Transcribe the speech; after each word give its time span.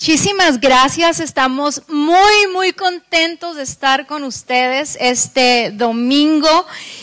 Muchísimas 0.00 0.58
gracias. 0.60 1.20
Estamos 1.20 1.82
muy, 1.86 2.46
muy 2.54 2.72
contentos 2.72 3.56
de 3.56 3.64
estar 3.64 4.06
con 4.06 4.24
ustedes 4.24 4.96
este 4.98 5.72
domingo. 5.72 6.48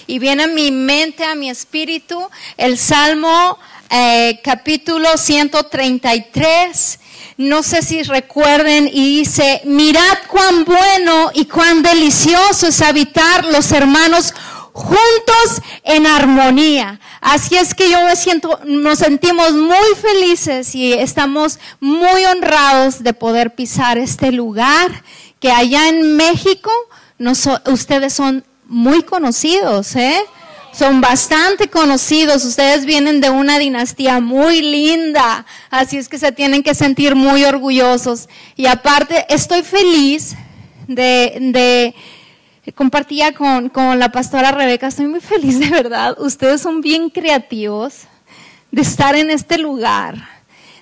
Y 0.08 0.18
viene 0.18 0.46
a 0.46 0.48
mi 0.48 0.72
mente, 0.72 1.24
a 1.24 1.36
mi 1.36 1.48
espíritu, 1.48 2.28
el 2.58 2.80
Salmo 2.80 3.60
eh, 3.92 4.40
capítulo 4.44 5.16
133. 5.16 7.00
No 7.38 7.62
sé 7.62 7.84
si 7.84 8.02
recuerden 8.02 8.90
y 8.92 9.20
dice, 9.20 9.62
mirad 9.66 10.18
cuán 10.28 10.66
bueno 10.66 11.30
y 11.36 11.46
cuán 11.46 11.84
delicioso 11.84 12.66
es 12.66 12.82
habitar 12.82 13.46
los 13.46 13.72
hermanos 13.74 14.34
juntos 14.78 15.62
en 15.84 16.06
armonía. 16.06 17.00
Así 17.20 17.56
es 17.56 17.74
que 17.74 17.90
yo 17.90 18.04
me 18.06 18.16
siento, 18.16 18.60
nos 18.64 19.00
sentimos 19.00 19.54
muy 19.54 19.96
felices 20.00 20.76
y 20.76 20.94
estamos 20.94 21.60
muy 21.80 22.24
honrados 22.26 23.04
de 23.04 23.14
poder 23.14 23.56
pisar 23.56 23.98
este 23.98 24.32
lugar 24.32 25.04
que 25.40 25.52
allá 25.52 25.90
en 25.90 26.16
México 26.16 26.70
ustedes 27.66 28.14
son 28.14 28.44
muy 28.68 29.02
conocidos, 29.02 29.96
¿eh? 29.96 30.20
Son 30.72 31.02
bastante 31.02 31.70
conocidos, 31.70 32.46
ustedes 32.46 32.86
vienen 32.86 33.20
de 33.20 33.32
una 33.32 33.58
dinastía 33.58 34.20
muy 34.20 34.62
linda, 34.62 35.44
así 35.72 35.98
es 35.98 36.08
que 36.08 36.20
se 36.20 36.32
tienen 36.32 36.62
que 36.62 36.76
sentir 36.76 37.16
muy 37.16 37.46
orgullosos. 37.46 38.30
Y 38.56 38.68
aparte, 38.68 39.26
estoy 39.28 39.64
feliz 39.64 40.36
de, 40.88 41.38
de 41.42 41.96
compartía 42.74 43.34
con, 43.34 43.72
la 44.00 44.12
pastora 44.12 44.52
Rebeca, 44.52 44.88
estoy 44.88 45.08
muy 45.08 45.22
feliz 45.22 45.60
de 45.60 45.70
verdad. 45.70 46.20
Ustedes 46.20 46.62
son 46.62 46.82
bien 46.82 47.10
creativos 47.10 48.02
de 48.72 48.82
estar 48.82 49.16
en 49.16 49.30
este 49.30 49.58
lugar, 49.58 50.16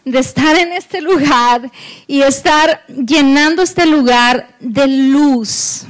de 0.03 0.19
estar 0.19 0.55
en 0.55 0.73
este 0.73 1.01
lugar 1.01 1.71
y 2.07 2.21
estar 2.21 2.85
llenando 2.87 3.61
este 3.61 3.85
lugar 3.85 4.55
de 4.59 4.87
luz, 4.87 5.83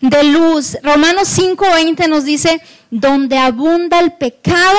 de 0.00 0.24
luz. 0.24 0.76
Romanos 0.82 1.28
5:20 1.28 2.08
nos 2.08 2.24
dice, 2.24 2.60
donde 2.90 3.38
abunda 3.38 4.00
el 4.00 4.12
pecado, 4.12 4.78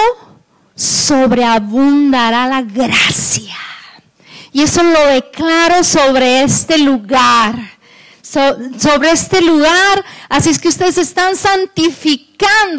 sobreabundará 0.75 2.47
la 2.47 2.61
gracia. 2.61 3.55
Y 4.51 4.61
eso 4.61 4.83
lo 4.83 5.07
declaro 5.07 5.83
sobre 5.83 6.43
este 6.43 6.77
lugar 6.77 7.55
sobre 8.33 9.11
este 9.11 9.41
lugar. 9.41 10.03
Así 10.29 10.49
es 10.49 10.59
que 10.59 10.69
ustedes 10.69 10.97
están 10.97 11.35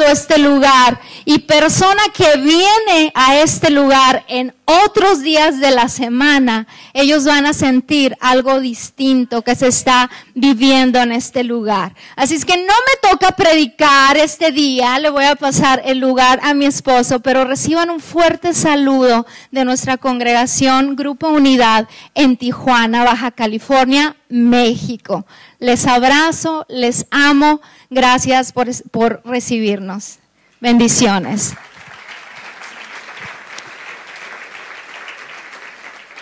este 0.06 0.38
lugar. 0.38 1.00
Y 1.24 1.40
persona 1.40 2.02
que 2.12 2.38
viene 2.38 3.12
a 3.14 3.36
este 3.40 3.70
lugar 3.70 4.24
en 4.28 4.54
otros 4.66 5.20
días 5.20 5.60
de 5.60 5.70
la 5.70 5.88
semana, 5.88 6.66
ellos 6.94 7.24
van 7.24 7.44
a 7.44 7.52
sentir 7.52 8.16
algo 8.20 8.60
distinto 8.60 9.42
que 9.42 9.54
se 9.54 9.66
está 9.66 10.10
viviendo 10.34 10.98
en 11.00 11.12
este 11.12 11.44
lugar. 11.44 11.94
Así 12.16 12.34
es 12.34 12.44
que 12.44 12.56
no 12.56 12.62
me 12.62 13.10
toca 13.10 13.32
predicar 13.32 14.16
este 14.16 14.52
día, 14.52 14.98
le 14.98 15.10
voy 15.10 15.24
a 15.24 15.36
pasar 15.36 15.82
el 15.84 15.98
lugar 15.98 16.40
a 16.42 16.54
mi 16.54 16.64
esposo, 16.64 17.20
pero 17.20 17.44
reciban 17.44 17.90
un 17.90 18.00
fuerte 18.00 18.54
saludo 18.54 19.26
de 19.50 19.64
nuestra 19.64 19.98
congregación 19.98 20.96
Grupo 20.96 21.28
Unidad 21.28 21.88
en 22.14 22.36
Tijuana, 22.36 23.04
Baja 23.04 23.30
California, 23.32 24.16
México. 24.28 25.26
Les 25.58 25.86
abrazo, 25.86 26.66
les 26.68 27.06
amo, 27.10 27.60
gracias 27.90 28.52
por, 28.52 28.68
por 28.90 29.22
recibirnos. 29.24 30.18
Bendiciones. 30.60 31.54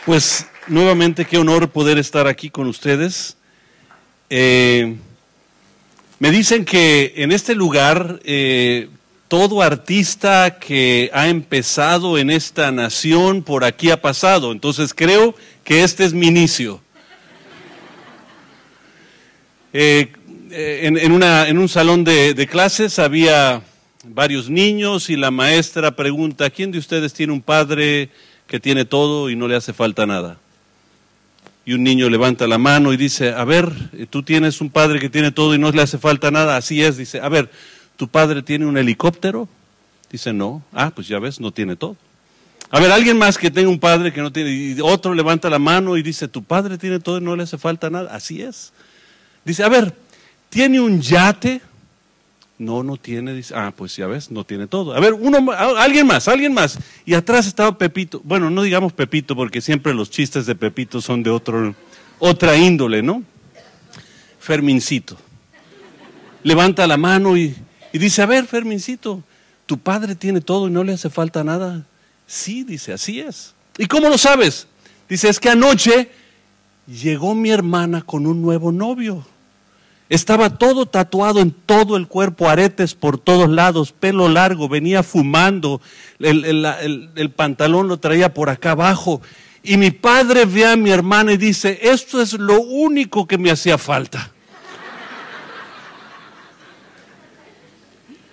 Pues 0.05 0.47
nuevamente 0.67 1.25
qué 1.25 1.39
honor 1.39 1.71
poder 1.71 1.99
estar 1.99 2.27
aquí 2.27 2.51
con 2.51 2.67
ustedes. 2.67 3.37
Eh, 4.31 4.97
me 6.19 6.31
dicen 6.31 6.65
que 6.65 7.15
en 7.17 7.33
este 7.33 7.55
lugar 7.55 8.21
eh, 8.25 8.89
todo 9.29 9.63
artista 9.63 10.59
que 10.59 11.11
ha 11.15 11.29
empezado 11.29 12.19
en 12.19 12.31
esta 12.31 12.71
nación 12.71 13.43
por 13.43 13.65
aquí 13.65 13.91
ha 13.91 14.01
pasado. 14.01 14.53
Entonces 14.53 14.93
creo 14.93 15.35
que 15.65 15.85
este 15.85 16.05
es 16.05 16.13
mi 16.13 16.27
inicio. 16.27 16.81
Eh, 19.73 20.13
en, 20.53 21.13
una, 21.13 21.49
en, 21.49 21.59
un 21.59 21.69
salón 21.69 22.05
de, 22.05 22.35
de 22.35 22.47
clases 22.47 22.99
había 22.99 23.63
varios 24.05 24.51
niños 24.51 25.11
y 25.11 25.17
la 25.17 25.31
maestra 25.31 25.97
pregunta, 25.97 26.51
¿quién 26.51 26.73
de 26.73 26.79
ustedes 26.79 27.13
tiene 27.13 27.33
un 27.33 27.43
padre? 27.43 28.11
que 28.53 28.61
tiene 28.61 28.85
todo 28.85 29.31
y 29.31 29.35
no 29.35 29.49
le 29.49 29.57
hace 29.57 29.73
falta 29.73 30.05
nada. 30.05 30.37
Y 31.65 31.73
un 31.73 31.83
niño 31.83 32.11
levanta 32.11 32.47
la 32.47 32.59
mano 32.59 32.93
y 32.93 32.99
dice, 32.99 33.31
a 33.31 33.45
ver, 33.45 33.73
tú 34.11 34.23
tienes 34.23 34.61
un 34.61 34.69
padre 34.69 35.01
que 35.01 35.09
tiene 35.09 35.33
todo 35.33 35.55
y 35.55 35.59
no 35.59 35.71
le 35.71 35.81
hace 35.81 35.97
falta 35.97 36.31
nada. 36.31 36.59
Así 36.59 36.83
es, 36.83 36.99
dice, 36.99 37.19
a 37.21 37.31
ver, 37.31 37.51
¿tu 37.97 38.09
padre 38.09 38.43
tiene 38.43 38.67
un 38.67 38.77
helicóptero? 38.77 39.49
Dice, 40.11 40.35
no. 40.35 40.63
Ah, 40.71 40.93
pues 40.95 41.09
ya 41.09 41.19
ves, 41.19 41.41
no 41.41 41.51
tiene 41.51 41.75
todo. 41.75 41.97
A 42.69 42.79
ver, 42.79 42.93
alguien 42.93 43.17
más 43.17 43.39
que 43.39 43.51
tenga 43.51 43.71
un 43.71 43.81
padre 43.81 44.13
que 44.13 44.21
no 44.21 44.31
tiene, 44.31 44.51
y 44.51 44.77
otro 44.83 45.15
levanta 45.15 45.49
la 45.49 45.59
mano 45.59 45.97
y 45.97 46.03
dice, 46.03 46.29
tu 46.29 46.45
padre 46.45 46.77
tiene 46.77 47.01
todo 47.01 47.17
y 47.17 47.23
no 47.23 47.35
le 47.35 47.45
hace 47.45 47.57
falta 47.57 47.89
nada. 47.89 48.15
Así 48.15 48.43
es. 48.43 48.71
Dice, 49.47 49.65
a 49.65 49.71
ver, 49.71 49.95
¿tiene 50.53 50.79
un 50.81 51.01
yate? 51.01 51.63
No, 52.59 52.83
no 52.83 52.99
tiene. 52.99 53.33
Dice, 53.33 53.55
ah, 53.57 53.73
pues 53.75 53.97
ya 53.97 54.07
ves, 54.07 54.31
no 54.31 54.45
tiene 54.45 54.67
todo. 54.67 54.95
A 54.95 55.01
ver, 55.01 55.15
uno, 55.15 55.51
alguien 55.51 56.07
más, 56.07 56.29
alguien 56.29 56.53
más. 56.53 56.79
Y 57.07 57.15
atrás 57.15 57.47
estaba 57.47 57.77
Pepito. 57.79 58.21
Bueno, 58.23 58.51
no 58.51 58.63
digamos 58.63 58.93
Pepito 58.93 59.35
porque 59.35 59.63
siempre 59.63 59.95
los 59.95 60.11
chistes 60.11 60.45
de 60.45 60.55
Pepito 60.55 61.01
son 61.01 61.23
de 61.23 61.31
otro, 61.31 61.75
otra 62.19 62.55
índole, 62.57 63.03
¿no? 63.03 63.23
Fermincito. 64.39 65.17
Levanta 66.43 66.87
la 66.87 66.99
mano 66.99 67.37
y, 67.37 67.57
y 67.91 67.99
dice, 67.99 68.21
a 68.21 68.27
ver, 68.27 68.47
Fermincito, 68.47 69.23
tu 69.65 69.79
padre 69.79 70.15
tiene 70.15 70.43
todo 70.43 70.69
y 70.69 70.71
no 70.71 70.85
le 70.85 70.93
hace 70.93 71.09
falta 71.09 71.43
nada. 71.43 71.87
Sí, 72.27 72.63
dice, 72.63 72.93
así 72.93 73.21
es. 73.21 73.55
¿Y 73.79 73.87
cómo 73.87 74.11
lo 74.11 74.19
sabes? 74.19 74.67
Dice, 75.09 75.31
es 75.31 75.41
que 75.41 75.49
anoche 75.49 76.11
llegó 76.87 77.35
mi 77.35 77.51
hermana 77.51 78.03
con 78.03 78.27
un 78.27 78.43
nuevo 78.43 78.71
novio. 78.71 79.27
Estaba 80.13 80.59
todo 80.59 80.85
tatuado 80.85 81.41
en 81.41 81.53
todo 81.53 81.97
el 81.97 82.07
cuerpo, 82.07 82.51
aretes 82.51 82.95
por 82.95 83.17
todos 83.17 83.49
lados, 83.49 83.93
pelo 83.93 84.29
largo, 84.29 84.69
venía 84.69 85.03
fumando, 85.03 85.81
el, 86.19 87.33
pantalón 87.35 87.89
lo 87.89 87.97
traía 87.97 88.35
por 88.35 88.51
acá 88.51 88.73
abajo. 88.73 89.23
Y 89.63 89.79
mi 89.79 89.91
padre 89.91 90.45
ve 90.45 90.67
a 90.67 90.77
mi 90.77 90.91
hermana 90.91 91.33
y 91.33 91.39
dice, 91.39 91.79
esto 91.81 92.21
es 92.21 92.35
lo 92.35 92.61
único 92.61 93.27
que 93.27 93.39
me 93.39 93.51
hacía 93.51 93.79
falta. 93.79 94.31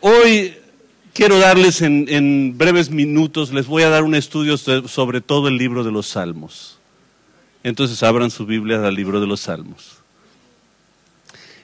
Hoy 0.01 0.55
quiero 1.13 1.39
darles 1.39 1.81
en, 1.81 2.07
en, 2.09 2.57
breves 2.57 2.89
minutos, 2.89 3.53
les 3.53 3.67
voy 3.67 3.83
a 3.83 3.89
dar 3.89 4.03
un 4.03 4.15
estudio 4.15 4.57
sobre 4.57 5.21
todo 5.21 5.47
el 5.47 5.57
libro 5.57 5.85
de 5.85 5.93
los 5.93 6.07
Salmos. 6.07 6.77
Entonces 7.63 8.03
abran 8.03 8.31
su 8.31 8.45
Biblia 8.45 8.85
al 8.85 8.95
libro 8.95 9.21
de 9.21 9.27
los 9.27 9.39
Salmos. 9.39 9.98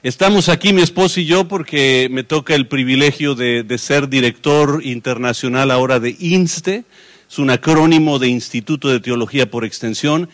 Estamos 0.06 0.48
aquí, 0.48 0.72
mi 0.72 0.82
esposo 0.82 1.18
y 1.18 1.24
yo, 1.24 1.48
porque 1.48 2.06
me 2.12 2.22
toca 2.22 2.54
el 2.54 2.68
privilegio 2.68 3.34
de, 3.34 3.66
ser 3.76 4.08
director 4.08 4.80
internacional 4.84 5.72
ahora 5.72 5.98
de 5.98 6.14
INSTE, 6.20 6.84
es 7.28 7.38
un 7.40 7.50
acrónimo 7.50 8.20
de 8.20 8.28
Instituto 8.28 8.88
de 8.88 9.00
Teología 9.00 9.50
por 9.50 9.64
Extensión, 9.64 10.28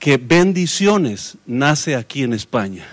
que 0.00 0.16
bendiciones 0.16 1.36
nace 1.46 1.94
aquí 1.94 2.24
en 2.24 2.32
España. 2.32 2.84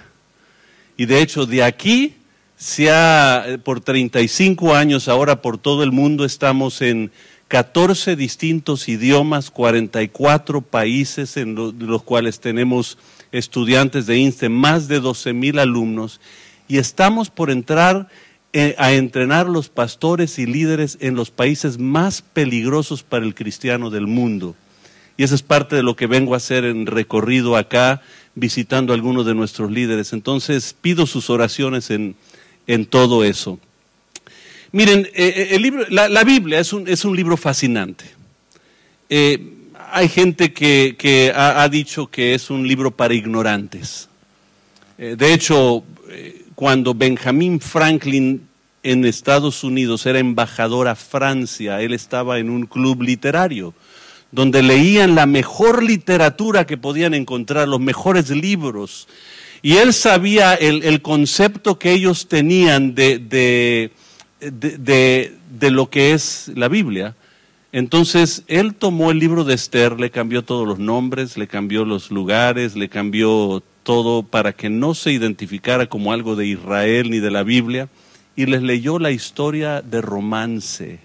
Y 0.95 1.07
de 1.07 1.23
hecho, 1.23 1.47
de 1.47 1.63
aquí 1.63 2.17
se 2.56 2.91
ha, 2.91 3.57
por 3.63 3.81
35 3.81 4.75
años 4.75 5.07
ahora 5.07 5.42
por 5.42 5.57
todo 5.57 5.81
el 5.81 5.92
mundo 5.92 6.24
estamos 6.24 6.83
en 6.83 7.09
14 7.47 8.15
distintos 8.15 8.88
idiomas, 8.89 9.50
44 9.50 10.62
países 10.62 11.35
en 11.35 11.56
los 11.56 12.03
cuales 12.03 12.39
tenemos 12.39 13.00
estudiantes 13.31 14.06
de 14.06 14.18
INSTE, 14.18 14.50
más 14.50 14.88
de 14.88 15.00
12 15.00 15.34
mil 15.34 15.60
alumnos, 15.60 16.20
y 16.68 16.78
estamos 16.78 17.30
por 17.30 17.52
entrar 17.52 18.08
eh, 18.52 18.74
a 18.78 18.94
entrenar 18.94 19.48
los 19.48 19.70
pastores 19.70 20.40
y 20.40 20.46
líderes 20.46 20.98
en 21.02 21.16
los 21.16 21.30
países 21.30 21.78
más 21.78 22.22
peligrosos 22.22 23.04
para 23.04 23.26
el 23.26 23.36
cristiano 23.36 23.90
del 23.90 24.08
mundo. 24.08 24.56
Y 25.18 25.24
esa 25.24 25.36
es 25.36 25.44
parte 25.44 25.76
de 25.76 25.84
lo 25.84 25.96
que 25.96 26.08
vengo 26.08 26.34
a 26.34 26.38
hacer 26.38 26.66
en 26.66 26.86
recorrido 26.86 27.58
acá, 27.58 28.02
visitando 28.34 28.92
a 28.92 28.96
algunos 28.96 29.26
de 29.26 29.36
nuestros 29.36 29.70
líderes. 29.70 30.14
Entonces, 30.14 30.76
pido 30.80 31.06
sus 31.06 31.30
oraciones 31.30 31.92
en, 31.92 32.16
todo 32.90 33.24
eso. 33.24 33.60
Miren, 34.72 35.08
eh, 35.14 35.34
eh, 35.36 35.48
el 35.52 35.62
libro, 35.62 35.86
la, 35.90 36.24
Biblia 36.24 36.60
es 36.60 36.72
un, 36.72 36.88
es 36.88 37.04
un 37.04 37.16
libro 37.16 37.36
fascinante 37.36 38.06
hay 39.91 40.07
gente 40.07 40.53
que, 40.53 41.33
ha, 41.36 41.68
dicho 41.69 42.07
que 42.07 42.33
es 42.33 42.50
un 42.50 42.68
libro 42.68 42.91
para 42.91 43.13
ignorantes. 43.13 44.09
Eh, 44.97 45.15
de 45.18 45.33
hecho, 45.33 45.83
eh, 46.09 46.45
cuando 46.56 46.94
Benjamin 46.94 47.59
Franklin 47.59 48.47
en 48.83 49.06
Estados 49.06 49.63
Unidos 49.63 50.06
era 50.06 50.19
embajador 50.19 50.88
a 50.88 50.95
Francia, 50.95 51.81
él 51.81 51.94
estaba 51.94 52.39
en 52.39 52.50
un 52.50 52.65
club 52.65 53.01
literario 53.01 53.74
donde 54.31 54.62
leían 54.62 55.15
la 55.15 55.25
mejor 55.25 55.83
literatura 55.83 56.68
que 56.68 56.77
podían 56.77 57.13
encontrar, 57.13 57.68
los 57.68 57.80
mejores 57.80 58.30
libros. 58.30 59.07
Y 59.62 59.77
él 59.77 59.94
sabía 59.94 60.53
el, 60.53 61.01
concepto 61.01 61.80
que 61.80 61.92
ellos 61.92 62.27
tenían 62.27 62.95
de, 62.95 63.92
lo 65.62 65.89
que 65.89 66.13
es 66.13 66.51
la 66.56 66.68
Biblia. 66.68 67.15
Entonces, 67.71 68.44
él 68.48 68.74
tomó 68.74 69.12
el 69.12 69.19
libro 69.19 69.44
de 69.44 69.54
Esther, 69.54 70.00
le 70.00 70.10
cambió 70.10 70.44
todos 70.44 70.68
los 70.68 70.80
nombres, 70.80 71.38
le 71.38 71.48
cambió 71.48 71.86
los 71.86 72.10
lugares, 72.10 72.75
le 72.75 72.89
cambió 72.89 73.62
todo 73.83 74.24
para 74.24 74.54
que 74.54 74.69
no 74.69 74.95
se 74.95 75.12
identificara 75.12 75.88
como 75.88 76.12
algo 76.12 76.36
de 76.36 76.48
Israel 76.48 77.10
ni 77.12 77.19
de 77.19 77.31
la 77.31 77.44
Biblia, 77.44 77.88
y 78.36 78.45
les 78.45 78.63
leyó 78.63 79.00
la 79.00 79.12
historia 79.12 79.81
de 79.81 80.01
romance 80.01 81.00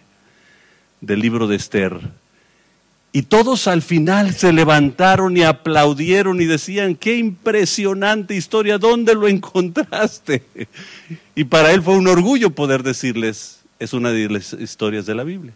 del 1.01 1.21
libro 1.21 1.47
de 1.47 1.57
Esther 1.57 2.01
y 3.17 3.23
todos 3.23 3.69
al 3.69 3.81
final 3.81 4.35
se 4.35 4.53
levantaron 4.53 5.37
y 5.37 5.45
aplaudieron 5.45 6.41
y 6.41 6.47
decían, 6.47 6.97
qué 6.97 7.17
impresionante 7.17 8.35
historia, 8.35 8.77
¿dónde 8.77 9.15
lo 9.15 9.29
encontraste? 9.29 10.43
Y 11.37 11.45
para 11.45 11.71
él 11.71 11.81
fue 11.81 11.97
un 11.97 12.09
orgullo 12.09 12.51
poder 12.51 12.83
decirles, 12.83 13.61
es 13.79 13.93
una 13.93 14.11
de 14.11 14.29
las 14.29 14.53
historias 14.55 15.07
de 15.07 15.15
la 15.15 15.23
Biblia. 15.23 15.53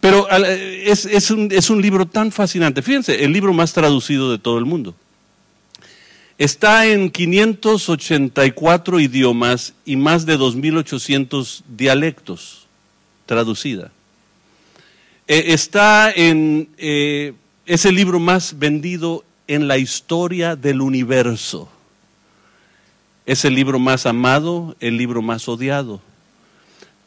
Pero 0.00 0.28
es, 0.30 1.30
un, 1.30 1.52
es 1.52 1.68
un 1.68 1.82
libro 1.82 2.06
tan 2.06 2.32
fascinante. 2.32 2.80
Fíjense, 2.82 3.22
el 3.22 3.32
libro 3.32 3.52
más 3.52 3.72
traducido 3.72 4.30
de 4.30 4.38
todo 4.38 4.58
el 4.58 4.64
mundo. 4.64 4.94
Está 6.38 6.86
en 6.86 7.10
584 7.10 8.98
idiomas 8.98 9.74
y 9.84 9.96
más 9.96 10.24
de 10.24 10.38
2.800 10.38 11.62
dialectos 11.68 12.66
traducida. 13.26 13.92
Eh, 15.28 15.52
está 15.52 16.10
en, 16.10 16.70
eh, 16.78 17.34
es 17.66 17.84
el 17.84 17.94
libro 17.94 18.18
más 18.18 18.58
vendido 18.58 19.22
en 19.46 19.68
la 19.68 19.76
historia 19.76 20.56
del 20.56 20.80
universo. 20.80 21.68
Es 23.26 23.44
el 23.44 23.54
libro 23.54 23.78
más 23.78 24.06
amado, 24.06 24.74
el 24.80 24.96
libro 24.96 25.22
más 25.22 25.46
odiado. 25.46 26.00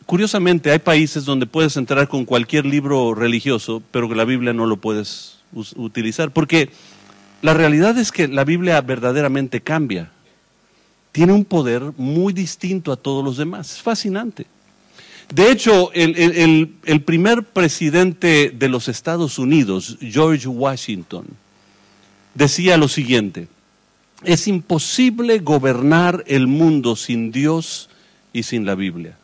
Curiosamente, 0.06 0.72
hay 0.72 0.80
países 0.80 1.26
donde 1.26 1.46
puedes 1.46 1.78
entrar 1.78 2.08
con 2.08 2.26
cualquier 2.26 2.66
libro 2.66 3.14
religioso, 3.14 3.82
pero 3.92 4.10
que 4.10 4.16
la 4.16 4.26
Biblia 4.26 4.54
no 4.54 4.66
lo 4.66 4.78
puedes 4.78 5.38
utilizar, 5.76 6.32
porque 6.32 6.70
la 7.42 7.54
realidad 7.54 7.98
es 7.98 8.12
que 8.12 8.28
la 8.28 8.44
Biblia 8.44 8.80
verdaderamente 8.82 9.62
cambia. 9.62 10.12
Tiene 11.12 11.34
un 11.34 11.46
poder 11.46 11.92
muy 11.98 12.34
distinto 12.34 12.92
a 12.92 12.96
todos 12.96 13.24
los 13.24 13.38
demás. 13.38 13.74
Es 13.74 13.82
fascinante. 13.82 14.48
De 15.34 15.52
hecho, 15.52 15.92
el, 15.94 17.04
primer 17.06 17.44
presidente 17.44 18.52
de 18.56 18.70
los 18.70 18.88
Estados 18.88 19.40
Unidos, 19.40 19.98
George 20.00 20.48
Washington, 20.48 21.26
decía 22.34 22.78
lo 22.78 22.88
siguiente, 22.88 23.48
es 24.24 24.48
imposible 24.48 25.40
gobernar 25.40 26.24
el 26.28 26.48
mundo 26.48 26.96
sin 26.96 27.32
Dios 27.32 27.90
y 28.32 28.44
sin 28.44 28.66
la 28.66 28.76
Biblia. 28.76 29.18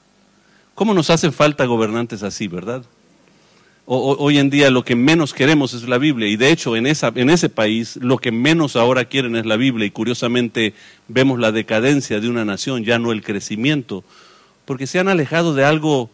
¿Cómo 0.80 0.94
nos 0.94 1.10
hacen 1.10 1.34
falta 1.34 1.66
gobernantes 1.66 2.24
así, 2.24 2.48
verdad? 2.48 2.86
hoy 3.86 4.38
en 4.38 4.50
día 4.50 4.70
lo 4.70 4.86
que 4.86 4.96
menos 4.96 5.34
queremos 5.34 5.74
es 5.74 5.84
la 5.90 5.98
Biblia 5.98 6.30
y 6.30 6.38
de 6.38 6.52
hecho 6.52 6.78
en, 6.78 6.86
en 6.86 7.30
ese 7.30 7.50
país 7.50 7.98
lo 7.98 8.18
que 8.18 8.32
menos 8.32 8.78
ahora 8.78 9.04
quieren 9.04 9.36
es 9.36 9.46
la 9.46 9.58
Biblia 9.58 9.86
y 9.86 9.92
curiosamente 9.92 10.74
vemos 11.10 11.38
la 11.38 11.52
decadencia 11.52 12.22
de 12.22 12.30
una 12.30 12.46
nación, 12.46 12.86
ya 12.86 12.98
no 12.98 13.12
el 13.12 13.24
crecimiento 13.24 14.06
porque 14.64 14.88
se 14.88 15.00
han 15.00 15.10
alejado 15.10 15.54
de 15.54 15.66
algo 15.66 16.10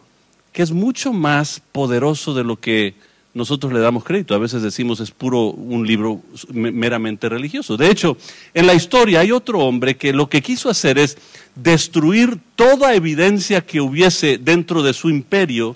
que 0.51 0.63
es 0.63 0.71
mucho 0.71 1.13
más 1.13 1.61
poderoso 1.71 2.33
de 2.33 2.43
lo 2.43 2.59
que 2.59 2.95
nosotros 3.35 3.71
le 3.71 3.79
damos 3.79 4.03
crédito. 4.03 4.33
A 4.33 4.39
veces 4.39 4.63
decimos 4.63 4.99
es 4.99 5.11
puro 5.11 5.49
un 5.51 5.85
libro 5.85 6.21
meramente 6.51 7.29
religioso. 7.29 7.77
De 7.77 7.91
hecho, 7.91 8.17
en 8.55 8.65
la 8.65 8.73
historia 8.73 9.19
hay 9.19 9.31
otro 9.31 9.59
hombre 9.59 9.97
que 9.97 10.11
lo 10.11 10.27
que 10.27 10.41
quiso 10.41 10.69
hacer 10.69 10.97
es 10.97 11.17
destruir 11.53 12.39
toda 12.55 12.95
evidencia 12.95 13.61
que 13.61 13.81
hubiese 13.81 14.39
dentro 14.39 14.81
de 14.81 14.93
su 14.93 15.11
imperio 15.11 15.75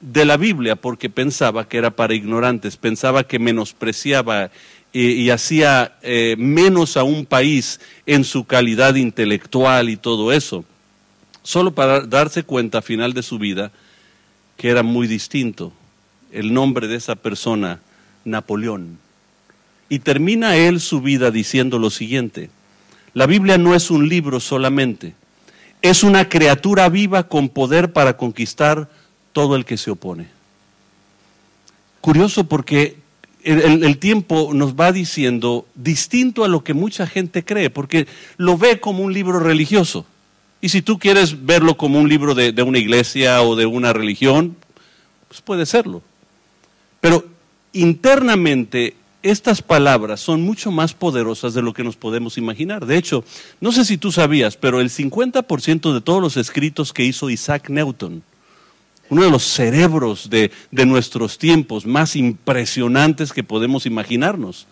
de 0.00 0.24
la 0.24 0.36
Biblia, 0.36 0.76
porque 0.76 1.10
pensaba 1.10 1.68
que 1.68 1.78
era 1.78 1.90
para 1.90 2.14
ignorantes, 2.14 2.76
pensaba 2.76 3.24
que 3.24 3.38
menospreciaba 3.38 4.50
y, 4.92 5.30
hacía 5.30 5.96
eh, 6.02 6.36
menos 6.38 6.96
a 6.96 7.02
un 7.02 7.26
país 7.26 7.80
en 8.06 8.24
su 8.24 8.44
calidad 8.44 8.94
intelectual 8.94 9.88
y 9.88 9.96
todo 9.96 10.32
eso 10.32 10.64
solo 11.42 11.72
para 11.72 12.00
darse 12.00 12.42
cuenta 12.42 12.78
a 12.78 12.82
final 12.82 13.12
de 13.12 13.22
su 13.22 13.38
vida 13.38 13.72
que 14.56 14.68
era 14.68 14.82
muy 14.82 15.06
distinto. 15.06 15.72
El 16.32 16.52
nombre 16.54 16.88
de 16.88 16.96
esa 16.96 17.16
persona, 17.16 17.80
Napoleón. 18.24 18.98
Y 19.88 20.00
termina 20.00 20.56
él 20.56 20.80
su 20.80 21.00
vida 21.00 21.30
diciendo 21.30 21.78
lo 21.78 21.90
siguiente, 21.90 22.50
la 23.12 23.26
Biblia 23.26 23.58
no 23.58 23.74
es 23.74 23.90
un 23.90 24.08
libro 24.08 24.38
solamente, 24.38 25.14
es 25.82 26.04
una 26.04 26.28
criatura 26.28 26.88
viva 26.88 27.24
con 27.24 27.48
poder 27.48 27.92
para 27.92 28.16
conquistar 28.16 28.88
todo 29.32 29.56
el 29.56 29.64
que 29.64 29.76
se 29.76 29.90
opone. 29.90 30.28
Curioso 32.00 32.44
porque 32.44 32.96
el, 33.42 33.98
tiempo 33.98 34.52
nos 34.54 34.74
va 34.74 34.92
diciendo 34.92 35.66
distinto 35.74 36.44
a 36.44 36.48
lo 36.48 36.62
que 36.62 36.74
mucha 36.74 37.06
gente 37.06 37.44
cree, 37.44 37.70
porque 37.70 38.06
lo 38.36 38.56
ve 38.58 38.80
como 38.80 39.02
un 39.02 39.12
libro 39.12 39.40
religioso. 39.40 40.06
Y 40.60 40.68
si 40.68 40.82
tú 40.82 40.98
quieres 40.98 41.46
verlo 41.46 41.76
como 41.76 41.98
un 41.98 42.08
libro 42.08 42.34
de, 42.34 42.62
una 42.62 42.78
iglesia 42.78 43.42
o 43.42 43.56
de 43.56 43.66
una 43.66 43.92
religión, 43.92 44.56
pues 45.28 45.40
puede 45.40 45.64
serlo. 45.64 46.02
Pero 47.00 47.24
internamente 47.72 48.94
estas 49.22 49.60
palabras 49.62 50.20
son 50.20 50.42
mucho 50.42 50.70
más 50.70 50.94
poderosas 50.94 51.54
de 51.54 51.62
lo 51.62 51.74
que 51.74 51.84
nos 51.84 51.96
podemos 51.96 52.38
imaginar. 52.38 52.86
De 52.86 52.96
hecho, 52.96 53.24
no 53.60 53.72
sé 53.72 53.84
si 53.84 53.98
tú 53.98 54.12
sabías, 54.12 54.56
pero 54.56 54.80
el 54.80 54.90
50% 54.90 55.92
de 55.92 56.00
todos 56.00 56.22
los 56.22 56.36
escritos 56.36 56.92
que 56.92 57.04
hizo 57.04 57.30
Isaac 57.30 57.68
Newton, 57.68 58.22
uno 59.10 59.22
de 59.22 59.30
los 59.30 59.42
cerebros 59.42 60.30
de, 60.30 60.52
de, 60.70 60.86
nuestros 60.86 61.36
tiempos 61.36 61.84
más 61.84 62.16
impresionantes 62.16 63.32
que 63.32 63.42
podemos 63.42 63.84
imaginarnos, 63.84 64.66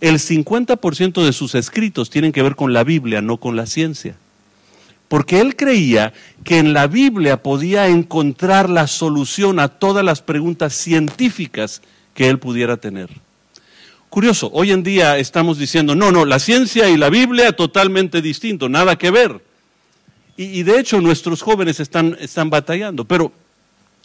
el 0.00 0.16
50% 0.16 1.24
de 1.24 1.32
sus 1.32 1.54
escritos 1.54 2.10
tienen 2.10 2.32
que 2.32 2.42
ver 2.42 2.56
con 2.56 2.72
la 2.72 2.84
Biblia, 2.84 3.22
no 3.22 3.38
con 3.38 3.56
la 3.56 3.66
ciencia 3.66 4.16
porque 5.08 5.40
él 5.40 5.56
creía 5.56 6.12
que 6.44 6.58
en 6.58 6.72
la 6.72 6.86
Biblia 6.86 7.42
podía 7.42 7.88
encontrar 7.88 8.68
la 8.68 8.86
solución 8.86 9.58
a 9.58 9.68
todas 9.68 10.04
las 10.04 10.22
preguntas 10.22 10.74
científicas 10.74 11.82
que 12.14 12.28
él 12.28 12.38
pudiera 12.38 12.76
tener. 12.76 13.10
Curioso, 14.08 14.50
hoy 14.52 14.72
en 14.72 14.82
día 14.82 15.18
estamos 15.18 15.58
diciendo, 15.58 15.94
no, 15.94 16.10
no, 16.10 16.24
la 16.24 16.38
ciencia 16.38 16.88
y 16.88 16.96
la 16.96 17.10
Biblia 17.10 17.52
totalmente 17.52 18.22
distinto, 18.22 18.68
nada 18.68 18.96
que 18.96 19.10
ver. 19.10 19.40
Y, 20.38 20.64
de 20.64 20.78
hecho 20.78 21.00
nuestros 21.00 21.40
jóvenes 21.40 21.80
están, 21.80 22.16
están 22.20 22.50
batallando, 22.50 23.04
pero 23.06 23.32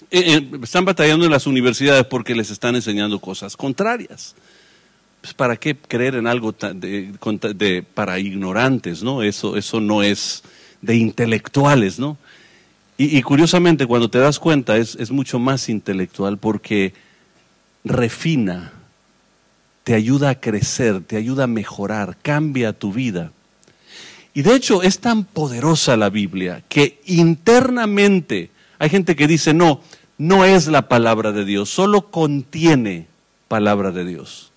eh, 0.09 0.37
eh, 0.37 0.59
están 0.63 0.85
batallando 0.85 1.25
en 1.25 1.31
las 1.31 1.45
universidades 1.45 2.05
porque 2.05 2.35
les 2.35 2.51
están 2.51 2.75
enseñando 2.75 3.19
cosas 3.19 3.57
contrarias. 3.57 4.35
Pues, 5.21 5.33
¿Para 5.33 5.57
qué 5.57 5.75
creer 5.75 6.15
en 6.15 6.27
algo 6.27 6.53
de, 6.53 7.85
para 7.93 8.17
ignorantes? 8.17 9.03
¿no? 9.03 9.23
Eso, 9.23 9.55
eso 9.57 9.79
no 9.79 10.03
es 10.03 10.43
de 10.81 10.95
intelectuales, 10.95 11.99
¿no? 11.99 12.17
Y, 13.03 13.19
curiosamente, 13.23 13.87
cuando 13.87 14.11
te 14.11 14.19
das 14.19 14.37
cuenta, 14.37 14.77
es, 14.77 15.09
mucho 15.09 15.39
más 15.39 15.69
intelectual 15.69 16.37
porque 16.37 16.93
refina, 17.83 18.73
te 19.83 19.95
ayuda 19.95 20.29
a 20.29 20.39
crecer, 20.39 21.01
te 21.01 21.17
ayuda 21.17 21.45
a 21.45 21.47
mejorar, 21.47 22.15
cambia 22.21 22.73
tu 22.73 22.93
vida. 22.93 23.31
Y 24.35 24.43
de 24.43 24.53
hecho 24.53 24.83
es 24.83 24.99
tan 24.99 25.23
poderosa 25.23 25.97
la 25.97 26.11
Biblia 26.11 26.63
que 26.69 27.01
internamente 27.05 28.51
hay 28.77 28.89
gente 28.89 29.15
que 29.15 29.25
dice, 29.25 29.55
no, 29.55 29.81
no 30.19 30.45
es 30.45 30.67
la 30.67 30.87
palabra 30.87 31.31
de 31.31 31.43
Dios, 31.43 31.71
solo 31.71 32.11
contiene 32.11 33.07
palabra 33.47 33.89
de 33.89 34.05
Dios. 34.05 34.51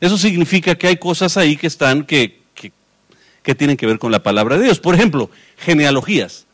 Eso 0.00 0.18
significa 0.18 0.74
que 0.74 0.88
hay 0.88 0.96
cosas 0.96 1.36
ahí 1.36 1.56
que 1.56 1.68
están 1.68 2.04
que, 2.04 2.42
que 3.44 3.54
tienen 3.54 3.76
que 3.76 3.86
ver 3.86 4.00
con 4.00 4.10
la 4.10 4.24
palabra 4.24 4.58
de 4.58 4.64
Dios. 4.64 4.80
Por 4.80 4.96
ejemplo, 4.96 5.30
genealogías. 5.56 6.46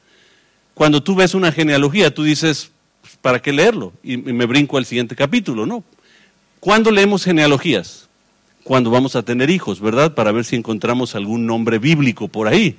Cuando 0.75 1.03
tú 1.03 1.15
ves 1.15 1.35
una 1.35 1.53
genealogía, 1.53 2.15
tú 2.15 2.23
dices, 2.23 2.71
pues, 3.01 3.17
¿para 3.17 3.41
qué 3.41 3.53
leerlo? 3.53 3.93
Y 4.03 4.17
me 4.17 4.47
brinco 4.47 4.79
al 4.79 4.87
siguiente 4.87 5.15
capítulo, 5.15 5.67
¿no? 5.67 5.85
¿Cuándo 6.61 6.91
leemos 6.91 7.25
genealogías? 7.25 8.09
Cuando 8.65 8.91
vamos 8.91 9.17
a 9.17 9.23
tener 9.23 9.51
hijos, 9.51 9.81
¿verdad? 9.81 10.15
Para 10.15 10.31
ver 10.31 10.45
si 10.45 10.57
encontramos 10.57 11.15
algún 11.15 11.47
nombre 11.47 11.79
bíblico 11.79 12.29
por 12.29 12.47
ahí. 12.47 12.77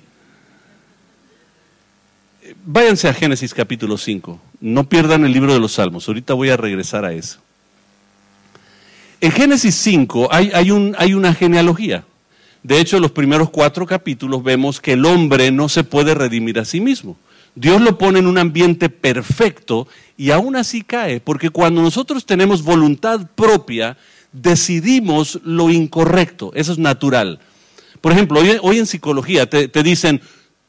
Váyanse 2.65 3.09
a 3.09 3.13
Génesis 3.13 3.53
capítulo 3.53 3.97
5. 3.97 4.39
No 4.61 4.87
pierdan 4.87 5.25
el 5.25 5.33
libro 5.33 5.53
de 5.53 5.59
los 5.59 5.73
Salmos. 5.73 6.07
Ahorita 6.07 6.33
voy 6.33 6.49
a 6.49 6.57
regresar 6.57 7.03
a 7.03 7.13
eso. 7.13 7.39
En 9.19 9.31
Génesis 9.31 9.75
5 9.75 10.29
hay, 10.31 10.51
hay, 10.53 10.71
un, 10.71 10.95
hay 10.97 11.13
una 11.13 11.33
genealogía. 11.33 12.05
De 12.63 12.79
hecho, 12.79 12.99
los 12.99 13.11
primeros 13.11 13.49
cuatro 13.49 13.85
capítulos 13.85 14.41
vemos 14.41 14.79
que 14.79 14.93
el 14.93 15.05
hombre 15.05 15.51
no 15.51 15.67
se 15.67 15.83
puede 15.83 16.15
redimir 16.15 16.59
a 16.59 16.65
sí 16.65 16.79
mismo. 16.79 17.17
Dios 17.55 17.81
lo 17.81 17.97
pone 17.97 18.19
en 18.19 18.27
un 18.27 18.37
ambiente 18.37 18.89
perfecto 18.89 19.87
y 20.17 20.31
aún 20.31 20.55
así 20.55 20.81
cae, 20.81 21.19
porque 21.19 21.49
cuando 21.49 21.81
nosotros 21.81 22.25
tenemos 22.25 22.63
voluntad 22.63 23.27
propia, 23.35 23.97
decidimos 24.31 25.39
lo 25.43 25.69
incorrecto, 25.69 26.51
eso 26.55 26.71
es 26.71 26.79
natural. 26.79 27.39
Por 28.01 28.11
ejemplo, 28.11 28.41
hoy, 28.61 28.77
en 28.77 28.85
psicología 28.85 29.49
te, 29.49 29.83
dicen, 29.83 30.21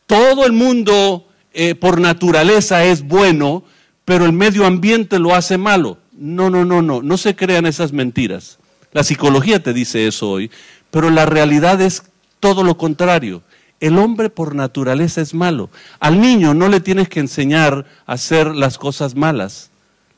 todo 0.06 0.46
el 0.46 0.52
mundo 0.52 1.26
eh, 1.52 1.74
por 1.74 2.00
naturaleza 2.00 2.84
es 2.84 3.02
bueno, 3.02 3.64
pero 4.04 4.24
el 4.24 4.32
medio 4.32 4.66
ambiente 4.66 5.18
lo 5.18 5.34
hace 5.34 5.58
malo. 5.58 5.98
No, 6.12 6.50
no, 6.50 6.64
no, 6.64 6.82
no, 6.82 7.02
no 7.02 7.16
se 7.16 7.34
crean 7.34 7.66
esas 7.66 7.92
mentiras. 7.92 8.58
La 8.92 9.02
psicología 9.02 9.60
te 9.60 9.72
dice 9.72 10.06
eso 10.06 10.30
hoy, 10.30 10.52
pero 10.94 11.10
la 11.10 11.26
realidad 11.26 11.80
es 11.80 12.04
todo 12.38 12.62
lo 12.62 12.78
contrario. 12.78 13.42
El 13.80 13.98
hombre 13.98 14.30
por 14.30 14.54
naturaleza 14.54 15.20
es 15.20 15.34
malo. 15.34 15.68
Al 15.98 16.20
niño 16.20 16.54
no 16.54 16.68
le 16.68 16.78
tienes 16.78 17.08
que 17.08 17.18
enseñar 17.18 17.84
a 18.06 18.12
hacer 18.12 18.54
las 18.54 18.78
cosas 18.78 19.16
malas, 19.16 19.70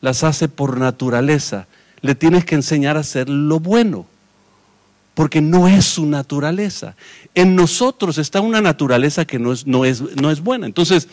las 0.03 0.23
hace 0.23 0.49
por 0.49 0.77
naturaleza. 0.77 1.67
Le 2.03 2.15
tienes 2.15 2.45
que 2.45 2.57
enseñar 2.57 2.99
a 2.99 3.01
hacer 3.01 3.31
lo 3.31 3.59
bueno, 3.59 4.05
porque 5.15 5.41
no 5.41 5.67
es 5.67 5.87
su 5.87 6.05
naturaleza. 6.05 6.95
En 7.35 7.57
nosotros 7.57 8.19
está 8.19 8.43
una 8.43 8.61
naturaleza 8.61 9.25
que 9.25 9.39
no 9.39 9.55
es, 9.55 9.67
no 9.67 9.87
es, 9.87 10.03
no 10.21 10.31
es 10.31 10.43
buena. 10.43 10.67
Entonces, 10.67 11.09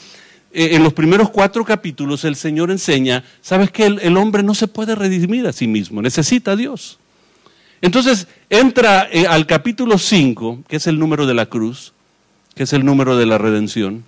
eh, 0.51 0.71
en 0.73 0.83
los 0.83 0.91
primeros 0.91 1.29
cuatro 1.29 1.63
capítulos 1.63 2.25
el 2.25 2.35
Señor 2.35 2.69
enseña, 2.69 3.23
¿sabes 3.41 3.71
que 3.71 3.85
el, 3.85 3.99
el 4.01 4.17
hombre 4.17 4.43
no 4.43 4.55
se 4.55 4.67
puede 4.67 4.93
redimir 4.93 5.47
a 5.47 5.53
sí 5.53 5.67
mismo? 5.67 6.01
Necesita 6.01 6.51
a 6.51 6.55
Dios. 6.57 6.99
Entonces 7.83 8.29
entra 8.49 9.09
eh, 9.11 9.27
al 9.27 9.45
capítulo 9.45 9.97
5, 9.97 10.63
que 10.69 10.77
es 10.77 10.87
el 10.87 10.97
número 10.97 11.25
de 11.25 11.33
la 11.33 11.47
cruz, 11.47 11.91
que 12.55 12.63
es 12.63 12.71
el 12.71 12.85
número 12.85 13.17
de 13.17 13.25
la 13.25 13.37
redención, 13.37 14.05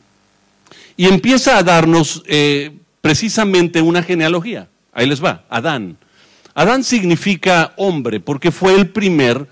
y 0.96 1.08
empieza 1.08 1.58
a 1.58 1.64
darnos 1.64 2.24
eh, 2.26 2.72
precisamente 3.02 3.82
una 3.82 4.02
genealogía. 4.02 4.70
Ahí 4.94 5.08
les 5.08 5.22
va, 5.22 5.44
Adán. 5.50 5.98
Adán 6.54 6.86
significa 6.86 7.74
hombre 7.76 8.22
porque 8.22 8.50
fue 8.50 8.76
el 8.76 8.92
primer 8.92 9.46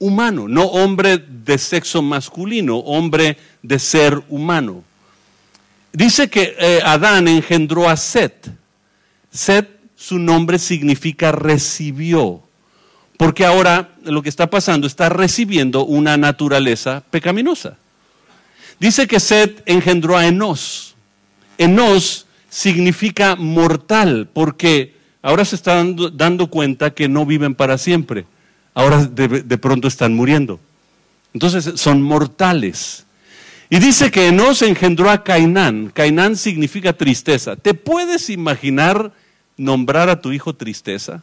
humano, 0.00 0.48
no 0.48 0.64
hombre 0.64 1.18
de 1.18 1.56
sexo 1.56 2.02
masculino, 2.02 2.78
hombre 2.78 3.36
de 3.62 3.78
ser 3.78 4.24
humano. 4.28 4.82
Dice 5.92 6.28
que 6.28 6.56
eh, 6.58 6.80
Adán 6.84 7.28
engendró 7.28 7.88
a 7.88 7.96
Set. 7.96 8.50
Set, 9.30 9.70
su 9.94 10.18
nombre 10.18 10.58
significa 10.58 11.30
recibió 11.30 12.42
porque 13.22 13.44
ahora 13.44 13.88
lo 14.02 14.20
que 14.20 14.28
está 14.28 14.50
pasando 14.50 14.84
está 14.84 15.08
recibiendo 15.08 15.84
una 15.84 16.16
naturaleza 16.16 17.04
pecaminosa. 17.08 17.76
Dice 18.80 19.06
que 19.06 19.20
Seth 19.20 19.62
engendró 19.64 20.16
a 20.16 20.26
Enos. 20.26 20.96
Enos 21.56 22.26
significa 22.50 23.36
mortal, 23.36 24.28
porque 24.32 24.96
ahora 25.22 25.44
se 25.44 25.54
están 25.54 25.94
dando, 26.14 26.48
cuenta 26.48 26.94
que 26.94 27.08
no 27.08 27.24
viven 27.24 27.54
para 27.54 27.78
siempre. 27.78 28.24
Ahora 28.74 29.04
de, 29.04 29.28
de 29.28 29.58
pronto 29.58 29.86
están 29.86 30.14
muriendo. 30.14 30.58
Entonces 31.32 31.80
son 31.80 32.02
mortales. 32.02 33.06
Y 33.70 33.78
dice 33.78 34.10
que 34.10 34.26
Enos 34.26 34.62
engendró 34.62 35.08
a 35.10 35.22
Cainán. 35.22 35.92
Cainán 35.94 36.34
significa 36.34 36.92
tristeza. 36.92 37.54
¿Te 37.54 37.74
puedes 37.74 38.30
imaginar 38.30 39.12
nombrar 39.56 40.08
a 40.08 40.20
tu 40.20 40.32
hijo 40.32 40.56
tristeza? 40.56 41.22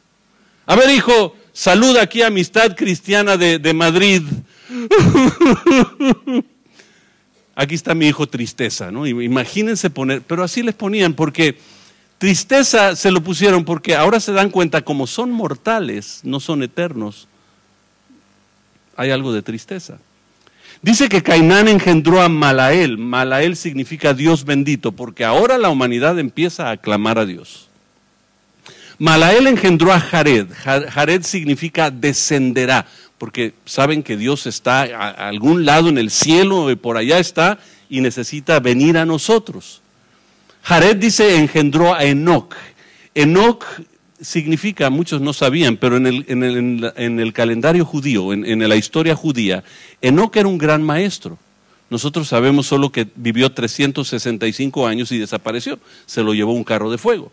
A 0.65 0.77
ver, 0.77 0.91
hijo, 0.91 1.35
saluda 1.53 2.01
aquí 2.01 2.21
Amistad 2.21 2.75
Cristiana 2.75 3.37
de, 3.37 3.73
Madrid. 3.73 4.23
Aquí 7.55 7.75
está 7.75 7.93
mi 7.93 8.07
hijo 8.07 8.25
tristeza, 8.25 8.89
¿no? 8.89 9.05
Imagínense 9.05 9.89
poner, 9.89 10.21
pero 10.21 10.43
así 10.43 10.63
les 10.63 10.75
ponían, 10.75 11.13
porque 11.13 11.57
tristeza 12.17 12.95
se 12.95 13.11
lo 13.11 13.21
pusieron 13.21 13.65
porque 13.65 13.97
ahora 13.97 14.21
se 14.21 14.31
dan 14.31 14.49
cuenta, 14.49 14.83
como 14.83 15.07
son 15.07 15.31
mortales, 15.31 16.21
no 16.23 16.39
son 16.39 16.63
eternos, 16.63 17.27
hay 18.95 19.11
algo 19.11 19.33
de 19.33 19.41
tristeza. 19.41 19.99
Dice 20.81 21.09
que 21.09 21.23
Cainán 21.23 21.67
engendró 21.67 22.21
a 22.21 22.29
Malael. 22.29 22.97
Malael 22.97 23.55
significa 23.57 24.13
Dios 24.13 24.45
bendito, 24.45 24.93
porque 24.93 25.25
ahora 25.25 25.57
la 25.57 25.69
humanidad 25.69 26.17
empieza 26.19 26.69
a 26.69 26.77
clamar 26.77 27.17
a 27.19 27.25
Dios. 27.25 27.68
Malael 28.99 29.47
engendró 29.47 29.93
a 29.93 29.99
Jared. 29.99 30.47
Jared 30.53 31.23
significa 31.23 31.89
descenderá, 31.89 32.85
porque 33.17 33.53
saben 33.63 34.03
que 34.03 34.17
Dios 34.17 34.45
está 34.45 34.81
a 34.81 35.29
algún 35.29 35.65
lado 35.65 35.87
en 35.87 35.97
el 35.97 36.11
cielo, 36.11 36.67
por 36.77 36.97
allá 36.97 37.17
está, 37.17 37.59
y 37.89 38.01
necesita 38.01 38.59
venir 38.59 38.97
a 38.97 39.05
nosotros. 39.05 39.81
Jared 40.63 40.97
dice 40.97 41.37
engendró 41.37 41.95
a 41.95 42.03
Enoch. 42.03 42.53
Enoch 43.15 43.63
significa, 44.19 44.89
muchos 44.89 45.21
no 45.21 45.31
sabían, 45.31 45.77
pero 45.77 45.95
en 45.95 46.05
el, 46.05 47.33
calendario 47.33 47.85
judío, 47.85 48.33
en, 48.33 48.45
en 48.45 48.67
la 48.67 48.75
historia 48.75 49.15
judía, 49.15 49.63
Enoch 50.01 50.35
era 50.35 50.49
un 50.49 50.57
gran 50.57 50.83
maestro. 50.83 51.39
Nosotros 51.89 52.27
sabemos 52.27 52.67
solo 52.67 52.91
que 52.91 53.07
vivió 53.15 53.51
365 53.51 54.85
años 54.85 55.11
y 55.13 55.17
desapareció. 55.17 55.79
Se 56.05 56.21
lo 56.21 56.33
llevó 56.33 56.51
un 56.51 56.65
carro 56.65 56.91
de 56.91 56.97
fuego. 56.97 57.31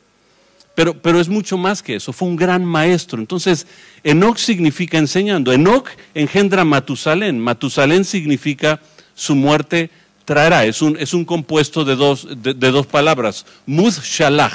Pero, 0.76 0.92
pero 1.00 1.18
es 1.18 1.28
mucho 1.28 1.56
más 1.56 1.83
que 1.83 1.97
eso, 1.97 2.12
fue 2.12 2.28
un 2.28 2.37
gran 2.37 2.62
maestro. 2.62 3.18
Entonces, 3.18 3.66
Enoch 4.04 4.37
significa 4.37 4.99
enseñando. 4.99 5.50
Enoch 5.50 5.88
engendra 6.14 6.66
Matusalén. 6.66 7.40
Matusalén 7.40 8.04
significa 8.04 8.78
su 9.14 9.35
muerte 9.35 9.90
traerá. 10.26 10.66
Es 10.66 10.83
un, 10.83 10.99
es 10.99 11.14
un 11.14 11.25
compuesto 11.25 11.83
de 11.87 11.97
dos, 11.97 12.28
de, 12.42 12.52
dos 12.52 12.87
palabras. 12.87 13.47
Muz 13.64 14.02
Shalach, 14.02 14.52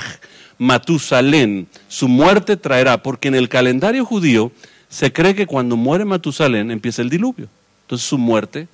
Matusalén. 0.59 1.67
Su 1.87 2.07
muerte 2.07 2.55
traerá, 2.55 3.01
porque 3.01 3.29
en 3.29 3.35
el 3.35 3.49
calendario 3.49 4.05
judío 4.05 4.51
se 4.89 5.11
cree 5.11 5.33
que 5.33 5.47
cuando 5.47 5.75
muere 5.75 6.05
Matusalén 6.05 6.69
empieza 6.69 7.01
el 7.01 7.09
diluvio. 7.09 7.47
Entonces 7.85 8.07
su 8.07 8.19
muerte 8.19 8.67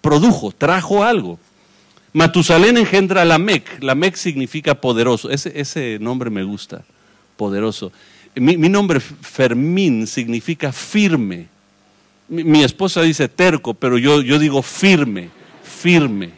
produjo, 0.00 0.52
trajo 0.52 1.04
algo. 1.04 1.38
Matusalén 2.12 2.76
engendra 2.76 3.24
Lamec. 3.24 3.82
Lamec 3.82 4.16
significa 4.16 4.74
poderoso. 4.74 5.30
Ese, 5.30 5.98
nombre 6.00 6.30
me 6.30 6.42
gusta, 6.42 6.84
poderoso. 7.36 7.92
Mi, 8.34 8.56
nombre 8.68 9.00
Fermín 9.00 10.06
significa 10.06 10.72
firme. 10.72 11.48
Mi, 12.28 12.62
esposa 12.62 13.02
dice 13.02 13.28
terco, 13.28 13.74
pero 13.74 13.98
yo, 13.98 14.20
digo 14.20 14.62
firme, 14.62 15.30
firme, 15.62 16.30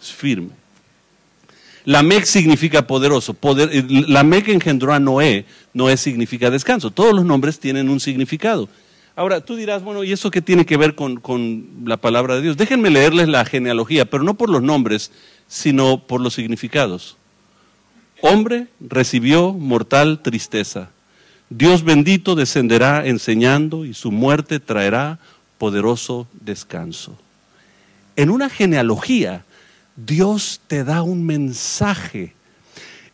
firme. 0.00 0.50
Lamec 1.84 2.24
significa 2.24 2.86
poderoso. 2.86 3.32
Poder, 3.34 3.70
Lamec 4.08 4.48
engendró 4.48 4.92
a 4.92 5.00
Noé. 5.00 5.46
Noé 5.72 5.96
significa 5.96 6.50
descanso. 6.50 6.90
Todos 6.90 7.14
los 7.14 7.24
nombres 7.24 7.58
tienen 7.58 7.88
un 7.88 8.00
significado. 8.00 8.68
Ahora, 9.20 9.42
tú 9.42 9.54
dirás, 9.54 9.82
bueno, 9.82 10.02
¿y 10.02 10.12
eso 10.12 10.30
qué 10.30 10.40
tiene 10.40 10.64
que 10.64 10.78
ver 10.78 10.94
con, 10.94 11.68
la 11.84 11.98
palabra 11.98 12.36
de 12.36 12.40
Dios? 12.40 12.56
Déjenme 12.56 12.88
leerles 12.88 13.28
la 13.28 13.44
genealogía, 13.44 14.08
pero 14.08 14.22
no 14.22 14.32
por 14.32 14.48
los 14.48 14.62
nombres, 14.62 15.12
sino 15.46 16.06
por 16.06 16.22
los 16.22 16.32
significados. 16.32 17.18
Hombre 18.22 18.68
recibió 18.80 19.52
mortal 19.52 20.22
tristeza. 20.22 20.88
Dios 21.50 21.84
bendito 21.84 22.34
descenderá 22.34 23.06
enseñando 23.06 23.84
y 23.84 23.92
su 23.92 24.10
muerte 24.10 24.58
traerá 24.58 25.18
poderoso 25.58 26.26
descanso. 26.32 27.18
En 28.16 28.30
una 28.30 28.48
genealogía, 28.48 29.44
Dios 29.96 30.62
te 30.66 30.82
da 30.82 31.02
un 31.02 31.26
mensaje 31.26 32.32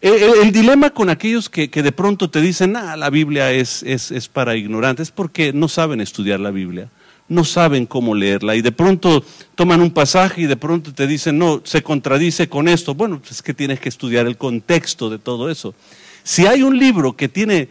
el, 0.00 0.52
dilema 0.52 0.90
con 0.90 1.08
aquellos 1.08 1.48
que, 1.48 1.68
de 1.68 1.92
pronto 1.92 2.28
te 2.28 2.40
dicen, 2.40 2.76
ah, 2.76 2.96
la 2.96 3.10
Biblia 3.10 3.52
es, 3.52 3.82
es, 3.82 4.28
para 4.28 4.56
ignorantes, 4.56 5.08
es 5.08 5.10
porque 5.10 5.52
no 5.52 5.68
saben 5.68 6.00
estudiar 6.00 6.38
la 6.38 6.50
Biblia, 6.50 6.90
no 7.28 7.44
saben 7.44 7.86
cómo 7.86 8.14
leerla 8.14 8.54
y 8.56 8.62
de 8.62 8.72
pronto 8.72 9.24
toman 9.54 9.80
un 9.80 9.90
pasaje 9.90 10.42
y 10.42 10.46
de 10.46 10.56
pronto 10.56 10.92
te 10.92 11.06
dicen, 11.06 11.38
no, 11.38 11.62
se 11.64 11.82
contradice 11.82 12.48
con 12.48 12.68
esto. 12.68 12.94
Bueno, 12.94 13.22
es 13.28 13.42
que 13.42 13.54
tienes 13.54 13.80
que 13.80 13.88
estudiar 13.88 14.26
el 14.26 14.36
contexto 14.36 15.08
de 15.08 15.18
todo 15.18 15.50
eso. 15.50 15.74
Si 16.22 16.46
hay 16.46 16.62
un 16.62 16.78
libro 16.78 17.16
que 17.16 17.28
tiene 17.28 17.68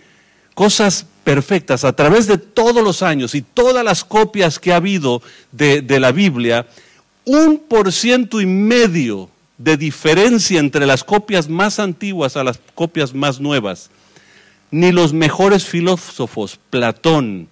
cosas 0.55 1.05
perfectas 1.23 1.83
a 1.83 1.93
través 1.93 2.27
de 2.27 2.37
todos 2.37 2.83
los 2.83 3.03
años 3.03 3.35
y 3.35 3.41
todas 3.41 3.83
las 3.83 4.03
copias 4.03 4.57
que 4.57 4.73
ha 4.73 4.77
habido 4.77 5.21
de, 5.51 5.81
de 5.81 5.99
la 5.99 6.11
Biblia, 6.11 6.65
un 7.23 7.59
por 7.59 7.91
ciento 7.91 8.41
y 8.41 8.45
medio 8.45 9.29
de 9.57 9.77
diferencia 9.77 10.59
entre 10.59 10.85
las 10.85 11.03
copias 11.03 11.49
más 11.49 11.79
antiguas 11.79 12.35
a 12.37 12.43
las 12.43 12.59
copias 12.73 13.13
más 13.13 13.39
nuevas. 13.39 13.89
Ni 14.71 14.91
los 14.91 15.13
mejores 15.13 15.65
filósofos, 15.65 16.59
Platón, 16.69 17.47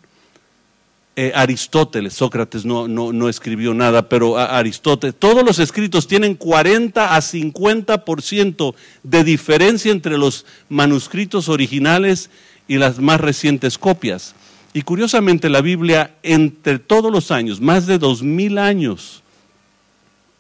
eh, 1.16 1.32
Aristóteles, 1.36 2.14
Sócrates 2.14 2.66
no, 2.66 2.88
no, 2.88 3.30
escribió 3.30 3.74
nada, 3.76 4.10
pero 4.10 4.38
Aristóteles, 4.38 5.16
todos 5.18 5.46
los 5.46 5.60
escritos 5.60 6.08
tienen 6.08 6.36
40 6.36 7.16
a 7.16 7.20
50% 7.20 8.74
de 9.04 9.24
diferencia 9.24 9.92
entre 9.92 10.18
los 10.18 10.46
manuscritos 10.70 11.50
originales 11.50 12.32
y 12.68 12.78
las 12.78 13.00
más 13.00 13.22
recientes 13.22 13.78
copias. 13.78 14.34
Y 14.74 14.82
curiosamente 14.82 15.50
la 15.50 15.62
Biblia, 15.62 16.16
entre 16.24 16.80
todos 16.80 17.12
los 17.12 17.30
años, 17.30 17.62
más 17.62 17.86
de 17.86 18.00
dos 18.00 18.24
mil 18.24 18.58
años, 18.58 19.23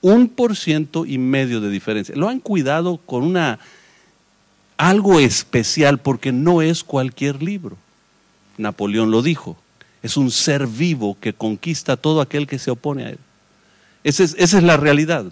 Un 0.03 0.27
por 0.27 0.57
ciento 0.57 1.05
y 1.05 1.17
medio 1.17 1.61
de 1.61 1.69
diferencia. 1.69 2.13
Lo 2.17 2.27
han 2.27 2.41
cuidado 2.41 2.97
con 2.97 3.23
una 3.23 3.57
algo 4.75 5.17
especial 5.21 5.97
porque 5.97 6.33
no 6.33 6.61
es 6.61 6.83
cualquier 6.83 7.41
libro. 7.41 7.77
Napoleón 8.57 9.11
lo 9.11 9.21
dijo. 9.21 9.55
Es 10.01 10.17
un 10.17 10.29
ser 10.29 10.67
vivo 10.67 11.17
que 11.21 11.31
conquista 11.31 11.95
todo 11.95 12.19
aquel 12.19 12.47
que 12.47 12.59
se 12.59 12.69
opone 12.69 13.05
a 13.05 13.09
él. 13.11 13.19
Esa 14.03 14.25
es, 14.25 14.35
esa 14.37 14.57
es 14.57 14.63
la 14.63 14.75
realidad. 14.75 15.25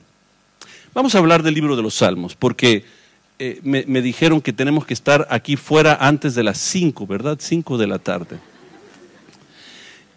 Vamos 0.94 1.16
a 1.16 1.18
hablar 1.18 1.44
del 1.44 1.54
libro 1.54 1.76
de 1.76 1.82
los 1.82 1.96
Salmos, 1.96 2.36
porque 2.36 2.86
eh, 3.40 3.60
me, 3.64 3.84
me, 3.88 4.02
dijeron 4.02 4.40
que 4.40 4.54
tenemos 4.54 4.86
que 4.86 4.94
estar 4.94 5.28
aquí 5.30 5.58
fuera 5.58 5.98
antes 6.00 6.34
de 6.34 6.44
las 6.44 6.58
5, 6.60 7.06
¿verdad? 7.08 7.38
5 7.42 7.78
de 7.78 7.88
la 7.88 8.00
tarde. 8.00 8.40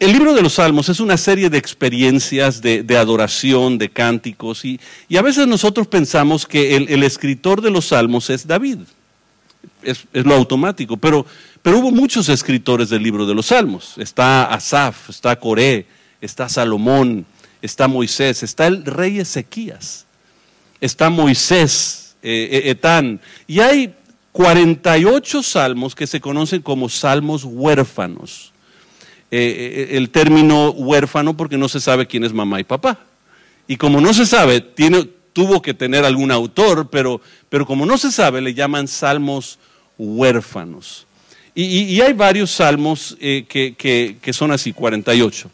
El 0.00 0.12
libro 0.12 0.34
de 0.34 0.42
los 0.42 0.54
Salmos 0.54 0.88
es 0.88 0.98
una 0.98 1.16
serie 1.16 1.48
de 1.50 1.58
experiencias 1.58 2.60
de, 2.60 2.84
adoración, 2.98 3.78
de 3.78 3.88
cánticos, 3.88 4.64
y, 4.64 4.80
a 5.16 5.22
veces 5.22 5.46
nosotros 5.46 5.86
pensamos 5.86 6.46
que 6.46 6.76
el, 6.76 7.02
escritor 7.04 7.60
de 7.60 7.70
los 7.70 7.86
Salmos 7.86 8.28
es 8.28 8.46
David. 8.46 8.78
Es, 9.82 10.04
lo 10.12 10.34
automático, 10.34 10.96
pero, 10.96 11.24
pero, 11.62 11.78
hubo 11.78 11.90
muchos 11.90 12.28
escritores 12.28 12.88
del 12.88 13.02
libro 13.02 13.24
de 13.24 13.34
los 13.34 13.46
Salmos. 13.46 13.94
Está 13.96 14.46
Asaf, 14.46 15.10
está 15.10 15.36
Coré, 15.38 15.86
está 16.20 16.48
Salomón, 16.48 17.24
está 17.62 17.86
Moisés, 17.86 18.42
está 18.42 18.66
el 18.66 18.84
rey 18.84 19.20
Ezequías, 19.20 20.06
está 20.80 21.08
Moisés, 21.08 22.16
eh, 22.22 22.62
Etán, 22.64 23.20
y 23.46 23.60
hay 23.60 23.94
48 24.32 25.42
salmos 25.44 25.94
que 25.94 26.08
se 26.08 26.20
conocen 26.20 26.62
como 26.62 26.88
salmos 26.88 27.44
huérfanos. 27.44 28.53
Eh, 29.36 29.96
el 29.96 30.10
término 30.10 30.70
huérfano 30.70 31.36
porque 31.36 31.58
no 31.58 31.68
se 31.68 31.80
sabe 31.80 32.06
quién 32.06 32.22
es 32.22 32.32
mamá 32.32 32.60
y 32.60 32.64
papá. 32.64 33.00
Y 33.66 33.76
como 33.76 34.00
no 34.00 34.14
se 34.14 34.26
sabe, 34.26 34.60
tuvo 35.32 35.60
que 35.60 35.74
tener 35.74 36.04
algún 36.04 36.30
autor, 36.30 36.88
pero, 36.88 37.20
como 37.66 37.84
no 37.84 37.98
se 37.98 38.12
sabe, 38.12 38.40
le 38.40 38.54
llaman 38.54 38.86
salmos 38.86 39.58
huérfanos. 39.98 41.08
Y, 41.52 42.00
hay 42.00 42.12
varios 42.12 42.52
salmos 42.52 43.16
eh, 43.20 43.44
que, 43.48 44.32
son 44.32 44.52
así, 44.52 44.72
48. 44.72 45.50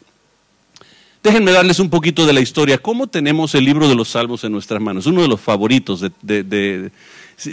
Déjenme 1.23 1.51
darles 1.51 1.79
un 1.79 1.89
poquito 1.89 2.27
de 2.27 2.33
la 2.33 2.41
historia. 2.41 2.77
¿Cómo 2.77 3.07
tenemos 3.07 3.55
el 3.55 3.65
libro 3.65 3.89
de 3.89 3.95
los 3.95 4.09
Salmos 4.09 4.43
en 4.43 4.51
nuestras 4.51 4.79
manos? 4.79 5.07
Uno 5.07 5.23
de 5.23 5.27
los 5.27 5.41
favoritos. 5.41 6.05
De, 6.21 6.91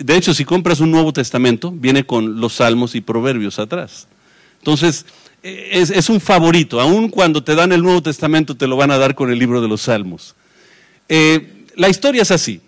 hecho, 0.09 0.35
si 0.35 0.45
compras 0.45 0.81
un 0.81 0.91
Nuevo 0.91 1.15
Testamento, 1.15 1.71
viene 1.71 2.05
con 2.05 2.39
los 2.39 2.55
Salmos 2.55 2.95
y 2.95 3.01
Proverbios 3.01 3.59
atrás. 3.59 4.09
Entonces, 4.59 5.07
es, 5.43 5.91
es 5.91 6.09
un 6.09 6.21
favorito. 6.21 6.81
Aun 6.81 7.09
cuando 7.09 7.43
te 7.43 7.55
dan 7.55 7.73
el 7.73 7.83
Nuevo 7.83 8.03
Testamento, 8.03 8.57
te 8.57 8.67
lo 8.67 8.77
van 8.77 8.91
a 8.91 8.99
dar 8.99 9.15
con 9.15 9.31
el 9.31 9.39
libro 9.39 9.61
de 9.61 9.69
los 9.69 9.83
Salmos. 9.83 10.35
Eh, 11.09 11.65
la 11.75 11.89
historia 11.89 12.23
es 12.23 12.31
así. 12.31 12.61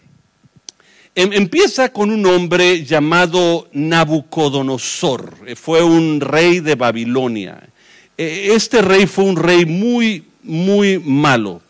Em, 1.14 1.32
empieza 1.32 1.92
con 1.92 2.10
un 2.10 2.24
hombre 2.26 2.84
llamado 2.84 3.68
Nabucodonosor. 3.72 5.34
Fue 5.56 5.82
un 5.82 6.20
rey 6.20 6.60
de 6.60 6.76
Babilonia. 6.76 7.68
Este 8.16 8.82
rey 8.82 9.06
fue 9.06 9.24
un 9.24 9.36
rey 9.36 9.64
muy 9.64 10.24
muy 10.42 10.98
malo, 10.98 11.60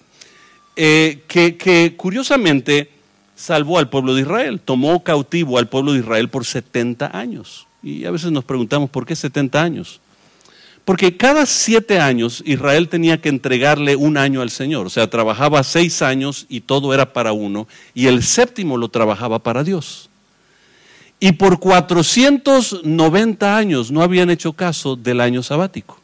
eh, 0.76 1.22
que, 1.26 1.56
que, 1.56 1.94
curiosamente 1.96 2.90
salvó 3.34 3.78
al 3.78 3.88
pueblo 3.88 4.14
de 4.14 4.22
Israel, 4.22 4.60
tomó 4.60 5.02
cautivo 5.02 5.58
al 5.58 5.68
pueblo 5.68 5.92
de 5.92 6.00
Israel 6.00 6.28
por 6.28 6.44
70 6.44 7.16
años. 7.16 7.66
Y 7.82 8.04
a 8.04 8.10
veces 8.10 8.30
nos 8.30 8.44
preguntamos, 8.44 8.90
¿por 8.90 9.06
qué 9.06 9.16
70 9.16 9.62
años? 9.62 10.00
Porque 10.84 11.16
cada 11.16 11.46
siete 11.46 12.00
años 12.00 12.42
Israel 12.46 12.88
tenía 12.88 13.20
que 13.20 13.28
entregarle 13.28 13.96
un 13.96 14.16
año 14.16 14.40
al 14.40 14.50
Señor, 14.50 14.86
o 14.86 14.90
sea, 14.90 15.08
trabajaba 15.08 15.62
seis 15.62 16.02
años 16.02 16.46
y 16.48 16.62
todo 16.62 16.94
era 16.94 17.12
para 17.12 17.32
uno, 17.32 17.68
y 17.94 18.06
el 18.06 18.22
séptimo 18.22 18.76
lo 18.76 18.88
trabajaba 18.88 19.38
para 19.38 19.62
Dios. 19.62 20.08
Y 21.20 21.32
por 21.32 21.60
490 21.60 23.56
años 23.56 23.90
no 23.90 24.02
habían 24.02 24.30
hecho 24.30 24.54
caso 24.54 24.96
del 24.96 25.20
año 25.20 25.42
sabático. 25.42 26.00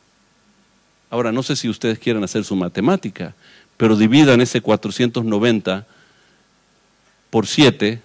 Ahora, 1.09 1.33
no 1.33 1.43
sé 1.43 1.57
si 1.57 1.69
ustedes 1.69 1.99
quieren 1.99 2.23
hacer 2.23 2.45
su 2.45 2.55
matemática, 2.55 3.35
pero 3.77 3.97
dividan 3.97 4.41
ese 4.41 4.61
490 4.61 5.87
por 7.31 7.47
7, 7.47 8.01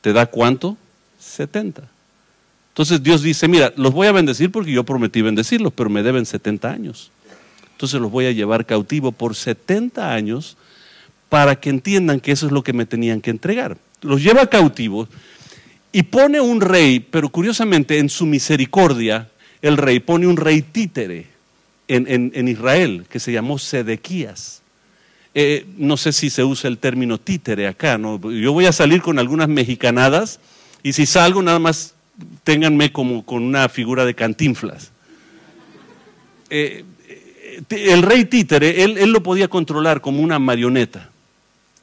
¿te 0.00 0.12
da 0.12 0.26
cuánto? 0.26 0.76
70. 1.18 1.82
Entonces 2.80 3.02
Dios 3.02 3.20
dice, 3.20 3.46
mira, 3.46 3.74
los 3.76 3.92
voy 3.92 4.06
a 4.06 4.12
bendecir 4.12 4.50
porque 4.50 4.72
yo 4.72 4.84
prometí 4.84 5.20
bendecirlos, 5.20 5.70
pero 5.70 5.90
me 5.90 6.02
deben 6.02 6.24
70 6.24 6.70
años. 6.70 7.10
Entonces 7.72 8.00
los 8.00 8.10
voy 8.10 8.24
a 8.24 8.32
llevar 8.32 8.64
cautivo 8.64 9.12
por 9.12 9.36
70 9.36 10.14
años 10.14 10.56
para 11.28 11.60
que 11.60 11.68
entiendan 11.68 12.20
que 12.20 12.32
eso 12.32 12.46
es 12.46 12.52
lo 12.52 12.64
que 12.64 12.72
me 12.72 12.86
tenían 12.86 13.20
que 13.20 13.28
entregar. 13.28 13.76
Los 14.00 14.22
lleva 14.22 14.46
cautivos 14.46 15.10
y 15.92 16.04
pone 16.04 16.40
un 16.40 16.62
rey, 16.62 17.00
pero 17.00 17.28
curiosamente 17.28 17.98
en 17.98 18.08
su 18.08 18.24
misericordia, 18.24 19.28
el 19.60 19.76
rey 19.76 20.00
pone 20.00 20.26
un 20.26 20.38
rey 20.38 20.62
títere 20.62 21.26
en, 21.86 22.48
Israel 22.48 23.04
que 23.10 23.20
se 23.20 23.30
llamó 23.30 23.58
Sedequías. 23.58 24.62
Eh, 25.34 25.66
no 25.76 25.98
sé 25.98 26.12
si 26.12 26.30
se 26.30 26.44
usa 26.44 26.68
el 26.68 26.78
término 26.78 27.18
títere 27.18 27.66
acá, 27.66 27.98
¿no? 27.98 28.18
Yo 28.30 28.54
voy 28.54 28.64
a 28.64 28.72
salir 28.72 29.02
con 29.02 29.18
algunas 29.18 29.50
mexicanadas 29.50 30.40
y 30.82 30.94
si 30.94 31.04
salgo 31.04 31.42
nada 31.42 31.58
más 31.58 31.94
ténganme 32.44 32.92
como 32.92 33.24
con 33.24 33.42
una 33.42 33.68
figura 33.68 34.04
de 34.04 34.14
cantinflas. 34.14 34.90
Eh, 36.48 36.84
el 37.68 38.02
rey 38.02 38.24
títere, 38.24 38.84
él, 38.84 38.98
él, 38.98 39.10
lo 39.10 39.22
podía 39.22 39.48
controlar 39.48 40.00
como 40.00 40.22
una 40.22 40.38
marioneta. 40.38 41.10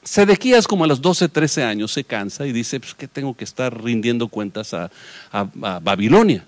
Sedequías 0.03 0.67
como 0.67 0.85
a 0.85 0.87
los 0.87 1.01
12, 1.01 1.29
13 1.29 1.63
años 1.63 1.91
se 1.91 2.03
cansa 2.03 2.47
y 2.47 2.51
dice, 2.51 2.79
pues 2.79 2.93
que 2.93 3.07
tengo 3.07 3.35
que 3.35 3.43
estar 3.43 3.83
rindiendo 3.83 4.27
cuentas 4.27 4.73
a, 4.73 4.89
a, 5.31 5.47
a 5.61 5.79
Babilonia. 5.79 6.45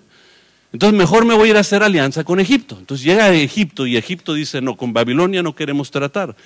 Entonces 0.72 0.96
mejor 0.96 1.24
me 1.24 1.34
voy 1.34 1.48
a 1.48 1.50
ir 1.50 1.56
a 1.56 1.60
hacer 1.60 1.82
alianza 1.82 2.22
con 2.24 2.38
Egipto. 2.38 2.76
Entonces 2.78 3.04
llega 3.04 3.24
a 3.24 3.34
Egipto 3.34 3.86
y 3.86 3.96
Egipto 3.96 4.34
dice, 4.34 4.60
no, 4.60 4.76
con 4.76 4.92
Babilonia 4.92 5.42
no 5.42 5.54
queremos 5.54 5.90
tratar. 5.90 6.36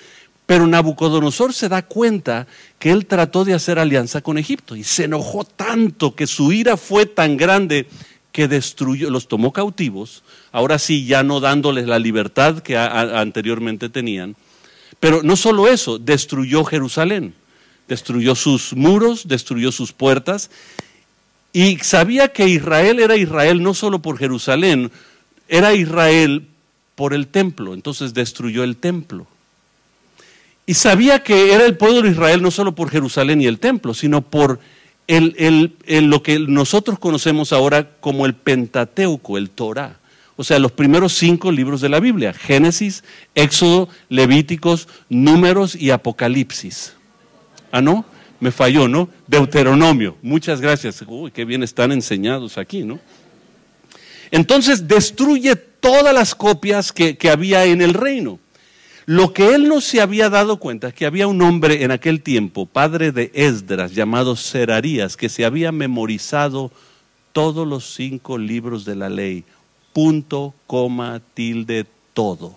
Pero 0.45 0.67
Nabucodonosor 0.67 1.53
se 1.53 1.69
da 1.69 1.81
cuenta 1.81 2.45
que 2.77 2.91
él 2.91 3.07
trató 3.07 3.45
de 3.45 3.53
hacer 3.53 3.79
alianza 3.79 4.21
con 4.21 4.37
Egipto 4.37 4.75
y 4.75 4.83
se 4.83 5.05
enojó 5.05 5.43
tanto 5.43 6.15
que 6.15 6.27
su 6.27 6.51
ira 6.51 6.77
fue 6.77 7.05
tan 7.05 7.35
grande 7.35 7.87
que 8.31 8.47
destruyó, 8.47 9.09
los 9.09 9.27
tomó 9.27 9.53
cautivos, 9.53 10.23
ahora 10.51 10.77
sí 10.77 11.05
ya 11.05 11.23
no 11.23 11.39
dándoles 11.39 11.87
la 11.87 11.99
libertad 11.99 12.59
que 12.59 12.77
anteriormente 12.77 13.89
tenían. 13.89 14.35
Pero 14.99 15.23
no 15.23 15.35
solo 15.35 15.67
eso, 15.67 15.99
destruyó 15.99 16.63
Jerusalén, 16.63 17.33
destruyó 17.87 18.35
sus 18.35 18.73
muros, 18.73 19.27
destruyó 19.27 19.71
sus 19.71 19.93
puertas 19.93 20.51
y 21.53 21.77
sabía 21.77 22.27
que 22.27 22.49
Israel 22.49 22.99
era 22.99 23.15
Israel 23.15 23.63
no 23.63 23.73
solo 23.73 23.99
por 23.99 24.17
Jerusalén, 24.17 24.91
era 25.47 25.73
Israel 25.73 26.47
por 26.95 27.13
el 27.13 27.27
templo, 27.27 27.73
entonces 27.73 28.13
destruyó 28.13 28.63
el 28.63 28.75
templo. 28.75 29.27
Y 30.65 30.73
sabía 30.73 31.23
que 31.23 31.53
era 31.53 31.65
el 31.65 31.77
pueblo 31.77 32.01
de 32.01 32.09
Israel 32.09 32.41
no 32.41 32.51
solo 32.51 32.73
por 32.73 32.89
Jerusalén 32.89 33.41
y 33.41 33.45
el 33.45 33.59
templo, 33.59 33.93
sino 33.93 34.21
por 34.21 34.59
lo 35.07 36.23
que 36.23 36.39
nosotros 36.39 36.97
conocemos 36.97 37.53
ahora 37.53 37.91
como 37.99 38.25
el 38.25 38.33
Pentateuco, 38.33 39.37
el 39.37 39.49
Torah. 39.51 39.99
O 40.37 40.43
sea, 40.43 40.59
los 40.59 40.71
primeros 40.71 41.13
cinco 41.13 41.51
libros 41.51 41.81
de 41.81 41.89
la 41.89 41.99
Biblia, 41.99 42.33
Génesis, 42.33 43.03
Éxodo, 43.35 43.87
Levíticos, 44.09 44.87
Números 45.07 45.75
y 45.75 45.91
Apocalipsis. 45.91 46.93
¿Ah, 47.71 47.81
no? 47.81 48.05
me 48.39 48.51
falló, 48.51 48.87
¿no? 48.87 49.09
Deuteronomio. 49.27 50.17
Muchas 50.21 50.61
gracias. 50.61 51.03
Uy, 51.07 51.31
qué 51.31 51.45
bien 51.45 51.63
están 51.63 51.91
enseñados 51.91 52.57
aquí, 52.57 52.83
¿no? 52.83 52.99
Entonces 54.31 54.87
destruye 54.87 55.55
todas 55.55 56.13
las 56.13 56.35
copias 56.35 56.91
que, 56.91 57.17
había 57.31 57.65
en 57.65 57.81
el 57.81 57.93
reino. 57.93 58.39
Lo 59.05 59.33
que 59.33 59.53
él 59.53 59.67
no 59.67 59.81
se 59.81 60.01
había 60.01 60.29
dado 60.29 60.57
cuenta 60.57 60.87
es 60.87 60.93
que 60.93 61.05
había 61.05 61.27
un 61.27 61.41
hombre 61.41 61.83
en 61.83 61.91
aquel 61.91 62.21
tiempo, 62.21 62.65
padre 62.65 63.11
de 63.11 63.31
Esdras, 63.35 63.93
llamado 63.93 64.35
Serarías, 64.35 65.15
que 65.15 65.29
se 65.29 65.45
había 65.45 65.71
memorizado 65.71 66.71
todos 67.31 67.67
los 67.67 67.93
cinco 67.93 68.37
libros 68.37 68.83
de 68.83 68.95
la 68.95 69.09
ley, 69.09 69.43
punto, 69.93 70.55
coma, 70.65 71.21
tilde, 71.35 71.85
todo. 72.13 72.55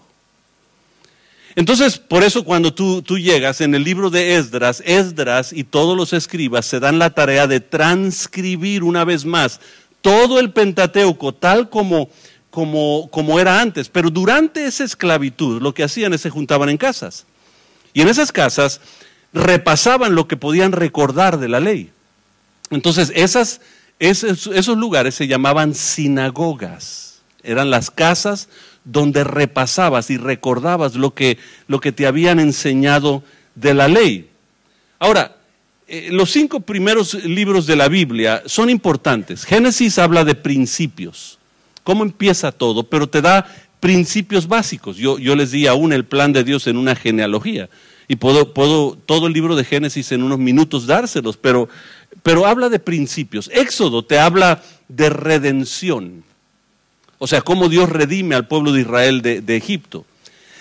Entonces, 1.54 1.98
por 1.98 2.22
eso 2.22 2.44
cuando 2.44 2.72
tú, 2.72 3.02
tú, 3.02 3.18
llegas 3.18 3.60
en 3.60 3.74
el 3.74 3.82
libro 3.82 4.08
de 4.08 4.36
Esdras, 4.36 4.82
Esdras 4.86 5.52
y 5.52 5.64
todos 5.64 5.96
los 5.96 6.12
escribas 6.12 6.64
se 6.64 6.80
dan 6.80 6.98
la 6.98 7.10
tarea 7.10 7.46
de 7.46 7.60
transcribir 7.60 8.84
una 8.84 9.04
vez 9.04 9.24
más 9.24 9.60
todo 10.00 10.38
el 10.38 10.52
Pentateuco 10.52 11.34
tal 11.34 11.68
como, 11.68 12.08
como, 12.50 13.08
como 13.10 13.38
era 13.40 13.60
antes. 13.60 13.88
Pero 13.88 14.10
durante 14.10 14.64
esa 14.64 14.84
esclavitud 14.84 15.60
lo 15.60 15.74
que 15.74 15.84
hacían 15.84 16.14
es 16.14 16.20
se 16.20 16.30
juntaban 16.30 16.68
en 16.68 16.76
casas. 16.76 17.26
Y 17.92 18.02
en 18.02 18.08
esas 18.08 18.32
casas 18.32 18.80
repasaban 19.32 20.14
lo 20.14 20.28
que 20.28 20.36
podían 20.36 20.72
recordar 20.72 21.38
de 21.38 21.48
la 21.48 21.60
ley. 21.60 21.90
Entonces, 22.70 23.12
esas, 23.14 23.60
esos, 23.98 24.68
lugares 24.76 25.14
se 25.14 25.26
llamaban 25.26 25.74
sinagogas. 25.74 27.20
Eran 27.42 27.70
las 27.70 27.90
casas 27.90 28.48
donde 28.84 29.24
repasabas 29.24 30.10
y 30.10 30.16
recordabas 30.16 30.94
lo 30.94 31.14
que, 31.14 31.38
lo 31.66 31.80
que 31.80 31.92
te 31.92 32.06
habían 32.06 32.40
enseñado 32.40 33.22
de 33.54 33.74
la 33.74 33.88
ley. 33.88 34.28
Ahora, 34.98 35.36
eh, 35.86 36.08
los 36.10 36.30
cinco 36.30 36.60
primeros 36.60 37.14
libros 37.24 37.66
de 37.66 37.76
la 37.76 37.88
Biblia 37.88 38.42
son 38.46 38.68
importantes. 38.68 39.44
Génesis 39.44 39.98
habla 39.98 40.24
de 40.24 40.34
principios, 40.34 41.37
cómo 41.88 42.04
empieza 42.04 42.52
todo, 42.52 42.82
pero 42.82 43.08
te 43.08 43.22
da 43.22 43.50
principios 43.80 44.46
básicos. 44.46 44.98
Yo, 44.98 45.16
les 45.16 45.52
di 45.52 45.66
aún 45.66 45.94
el 45.94 46.04
plan 46.04 46.34
de 46.34 46.44
Dios 46.44 46.66
en 46.66 46.76
una 46.76 46.94
genealogía 46.94 47.70
y 48.08 48.16
puedo, 48.16 48.44
todo 48.46 49.26
el 49.26 49.32
libro 49.32 49.56
de 49.56 49.64
Génesis 49.64 50.12
en 50.12 50.22
unos 50.22 50.38
minutos 50.38 50.86
dárselos, 50.86 51.38
pero, 51.38 51.70
pero 52.22 52.44
habla 52.44 52.68
de 52.68 52.78
principios. 52.78 53.48
Éxodo 53.54 54.04
te 54.04 54.18
habla 54.18 54.62
de 54.88 55.08
redención, 55.08 56.24
o 57.16 57.26
sea, 57.26 57.40
cómo 57.40 57.70
Dios 57.70 57.88
redime 57.88 58.34
al 58.34 58.48
pueblo 58.48 58.72
de 58.72 58.82
Israel 58.82 59.22
de, 59.22 59.40
de 59.40 59.56
Egipto. 59.56 60.04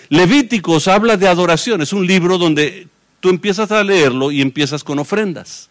Levíticos 0.08 0.88
habla 0.88 1.18
de 1.18 1.28
adoración, 1.28 1.82
es 1.82 1.92
un 1.92 2.06
libro 2.06 2.38
donde 2.38 2.88
tú 3.20 3.28
empiezas 3.28 3.70
a 3.70 3.84
leerlo 3.84 4.32
y 4.32 4.40
empiezas 4.40 4.82
con 4.82 4.98
ofrendas 4.98 5.68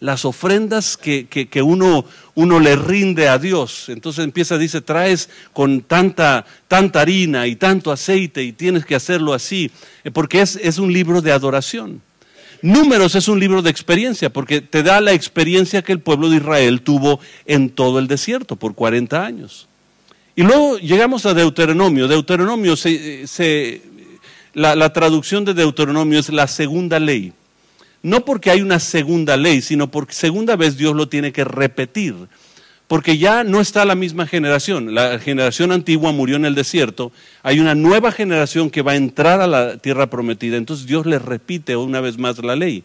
las 0.00 0.24
ofrendas 0.24 0.96
que, 0.96 1.26
que, 1.26 1.62
uno, 1.62 2.04
uno, 2.34 2.58
le 2.58 2.74
rinde 2.74 3.28
a 3.28 3.38
Dios. 3.38 3.88
Entonces 3.90 4.24
empieza, 4.24 4.56
dice, 4.56 4.80
traes 4.80 5.28
con 5.52 5.82
tanta, 5.82 6.46
tanta 6.68 7.02
harina 7.02 7.46
y 7.46 7.56
tanto 7.56 7.92
aceite 7.92 8.42
y 8.42 8.52
tienes 8.52 8.86
que 8.86 8.94
hacerlo 8.94 9.34
así, 9.34 9.70
eh, 10.02 10.10
porque 10.10 10.40
es, 10.40 10.56
es 10.56 10.78
un 10.78 10.92
libro 10.92 11.20
de 11.20 11.32
adoración. 11.32 12.00
Números 12.62 13.14
es 13.14 13.28
un 13.28 13.38
libro 13.38 13.62
de 13.62 13.70
experiencia, 13.70 14.30
porque 14.30 14.60
te 14.60 14.82
da 14.82 15.00
la 15.00 15.12
experiencia 15.12 15.82
que 15.82 15.92
el 15.92 16.00
pueblo 16.00 16.28
de 16.28 16.36
Israel 16.36 16.82
tuvo 16.82 17.20
en 17.46 17.70
todo 17.70 17.98
el 17.98 18.06
desierto 18.06 18.56
por 18.56 18.74
40 18.74 19.24
años. 19.24 19.68
Y 20.34 20.42
luego 20.42 20.78
llegamos 20.78 21.26
a 21.26 21.34
Deuteronomio. 21.34 22.08
Deuteronomio, 22.08 22.76
se, 22.76 23.82
la, 24.54 24.74
la 24.74 24.92
traducción 24.92 25.44
de 25.44 25.54
Deuteronomio 25.54 26.18
es 26.18 26.28
la 26.30 26.46
segunda 26.46 26.98
ley 26.98 27.32
no 28.02 28.24
porque 28.24 28.50
hay 28.50 28.62
una 28.62 28.80
segunda 28.80 29.36
ley, 29.36 29.60
sino 29.60 29.90
porque 29.90 30.14
segunda 30.14 30.56
vez 30.56 30.76
Dios 30.76 30.94
lo 30.94 31.08
tiene 31.08 31.32
que 31.32 31.44
repetir. 31.44 32.14
Porque 32.86 33.18
ya 33.18 33.44
no 33.44 33.60
está 33.60 33.84
la 33.84 33.94
misma 33.94 34.26
generación. 34.26 34.94
La 34.94 35.20
generación 35.20 35.70
antigua 35.70 36.10
murió 36.10 36.34
en 36.36 36.44
el 36.44 36.56
desierto. 36.56 37.12
Hay 37.44 37.60
una 37.60 37.76
nueva 37.76 38.10
generación 38.10 38.68
que 38.68 38.82
va 38.82 38.92
a 38.92 38.96
entrar 38.96 39.40
a 39.40 39.46
la 39.46 39.76
tierra 39.76 40.10
prometida. 40.10 40.56
Entonces 40.56 40.86
Dios 40.86 41.06
le 41.06 41.20
repite 41.20 41.76
una 41.76 42.00
vez 42.00 42.18
más 42.18 42.42
la 42.42 42.56
ley. 42.56 42.82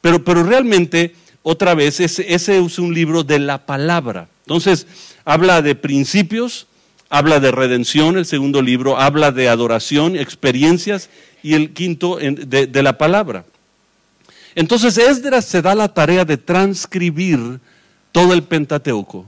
Pero, 0.00 0.24
pero 0.24 0.42
realmente, 0.42 1.14
otra 1.42 1.74
vez, 1.74 2.00
ese, 2.00 2.24
es 2.34 2.78
un 2.78 2.94
libro 2.94 3.24
de 3.24 3.40
la 3.40 3.66
palabra. 3.66 4.28
Entonces, 4.46 4.86
habla 5.26 5.60
de 5.60 5.74
principios, 5.74 6.66
habla 7.10 7.38
de 7.38 7.50
redención, 7.50 8.16
el 8.16 8.24
segundo 8.24 8.62
libro, 8.62 8.98
habla 8.98 9.32
de 9.32 9.50
adoración, 9.50 10.16
experiencias, 10.16 11.10
y 11.42 11.54
el 11.54 11.72
quinto 11.74 12.16
de 12.16 12.82
la 12.82 12.96
palabra. 12.96 13.44
Entonces 14.54 14.98
Esdras 14.98 15.44
se 15.44 15.62
da 15.62 15.74
la 15.74 15.88
tarea 15.88 16.24
de 16.24 16.36
transcribir 16.36 17.60
todo 18.12 18.34
el 18.34 18.42
Pentateuco, 18.42 19.26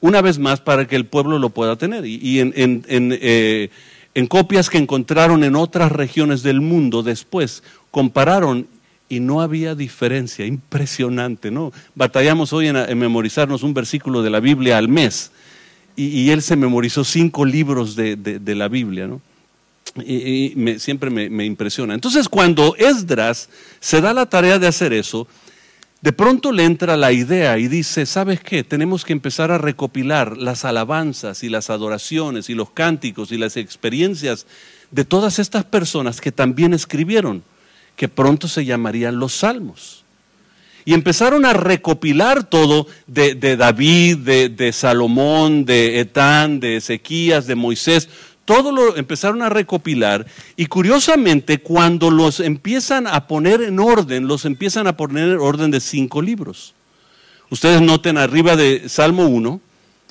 una 0.00 0.22
vez 0.22 0.38
más 0.38 0.60
para 0.60 0.86
que 0.86 0.96
el 0.96 1.06
pueblo 1.06 1.38
lo 1.38 1.50
pueda 1.50 1.76
tener. 1.76 2.04
Y, 2.06 2.40
eh, 2.40 3.70
en, 4.14 4.26
copias 4.26 4.70
que 4.70 4.78
encontraron 4.78 5.44
en 5.44 5.56
otras 5.56 5.92
regiones 5.92 6.42
del 6.42 6.60
mundo 6.60 7.02
después, 7.02 7.62
compararon 7.90 8.66
y 9.08 9.20
no 9.20 9.42
había 9.42 9.74
diferencia, 9.74 10.46
impresionante, 10.46 11.50
¿no? 11.50 11.72
Batallamos 11.94 12.52
hoy 12.54 12.68
en, 12.68 12.98
memorizarnos 12.98 13.62
un 13.62 13.74
versículo 13.74 14.22
de 14.22 14.30
la 14.30 14.40
Biblia 14.40 14.78
al 14.78 14.88
mes 14.88 15.30
y, 15.94 16.30
él 16.30 16.40
se 16.40 16.56
memorizó 16.56 17.04
cinco 17.04 17.44
libros 17.44 17.94
de, 17.94 18.16
de 18.16 18.54
la 18.54 18.68
Biblia, 18.68 19.06
¿no? 19.06 19.20
Y, 19.96 20.54
siempre 20.78 21.10
me, 21.10 21.44
impresiona. 21.44 21.94
Entonces, 21.94 22.28
cuando 22.28 22.74
Esdras 22.76 23.48
se 23.80 24.00
da 24.00 24.14
la 24.14 24.26
tarea 24.26 24.58
de 24.58 24.66
hacer 24.66 24.92
eso, 24.92 25.26
de 26.00 26.12
pronto 26.12 26.50
le 26.50 26.64
entra 26.64 26.96
la 26.96 27.12
idea 27.12 27.58
y 27.58 27.68
dice, 27.68 28.06
¿sabes 28.06 28.40
qué? 28.40 28.64
Tenemos 28.64 29.04
que 29.04 29.12
empezar 29.12 29.52
a 29.52 29.58
recopilar 29.58 30.36
las 30.36 30.64
alabanzas 30.64 31.44
y 31.44 31.48
las 31.48 31.70
adoraciones 31.70 32.50
y 32.50 32.54
los 32.54 32.70
cánticos 32.70 33.30
y 33.30 33.38
las 33.38 33.56
experiencias 33.56 34.46
de 34.90 35.04
todas 35.04 35.38
estas 35.38 35.64
personas 35.64 36.20
que 36.20 36.32
también 36.32 36.74
escribieron, 36.74 37.44
que 37.94 38.08
pronto 38.08 38.48
se 38.48 38.64
llamarían 38.64 39.18
los 39.18 39.32
salmos. 39.32 40.02
Y 40.84 40.94
empezaron 40.94 41.44
a 41.44 41.52
recopilar 41.52 42.42
todo 42.42 42.88
de, 43.06 43.36
David, 43.56 44.18
de, 44.18 44.48
de 44.48 44.72
Salomón, 44.72 45.64
de 45.64 46.00
Etán, 46.00 46.58
de 46.58 46.78
Ezequías, 46.78 47.46
de 47.46 47.54
Moisés, 47.54 48.08
todo 48.44 48.72
lo 48.72 48.96
empezaron 48.96 49.42
a 49.42 49.48
recopilar 49.48 50.26
y 50.56 50.66
curiosamente 50.66 51.58
cuando 51.58 52.10
los 52.10 52.40
empiezan 52.40 53.06
a 53.06 53.26
poner 53.26 53.62
en 53.62 53.78
orden, 53.78 54.26
los 54.26 54.44
empiezan 54.44 54.86
a 54.86 54.96
poner 54.96 55.28
en 55.28 55.38
orden 55.38 55.70
de 55.70 55.80
cinco 55.80 56.20
libros. 56.20 56.74
Ustedes 57.50 57.80
noten 57.82 58.18
arriba 58.18 58.56
de 58.56 58.88
Salmo 58.88 59.26
1, 59.26 59.60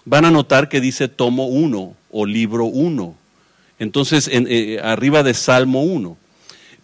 van 0.05 0.25
a 0.25 0.31
notar 0.31 0.69
que 0.69 0.79
dice 0.79 1.07
tomo 1.07 1.47
1 1.47 1.95
o 2.11 2.25
libro 2.25 2.65
1. 2.65 3.15
Entonces, 3.79 4.29
eh, 4.31 4.79
arriba 4.83 5.23
de 5.23 5.33
Salmo 5.33 5.81
1. 5.83 6.17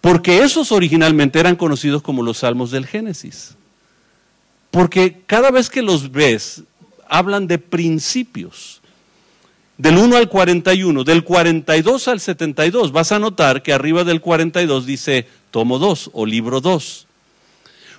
Porque 0.02 0.40
esos 0.40 0.72
originalmente 0.72 1.40
eran 1.40 1.56
conocidos 1.56 2.02
como 2.02 2.24
los 2.24 2.40
salmos 2.40 2.72
del 2.72 2.86
Génesis. 2.86 3.56
Porque 4.72 5.22
cada 5.26 5.52
vez 5.52 5.70
que 5.70 5.82
los 5.82 6.12
ves, 6.12 6.64
hablan 7.08 7.48
de 7.48 7.58
principios 7.58 8.77
del 9.78 9.98
1 9.98 10.18
al 10.18 10.28
41, 10.28 11.04
del 11.04 11.24
42 11.24 12.08
al 12.08 12.20
72, 12.20 12.92
vas 12.92 13.12
a 13.12 13.20
notar 13.20 13.62
que 13.62 13.74
arriba 13.74 14.04
del 14.04 14.22
42 14.22 14.86
dice 14.86 15.28
tomo 15.52 15.78
2 15.78 16.12
o 16.14 16.26
libro 16.26 16.62
2. 16.62 17.08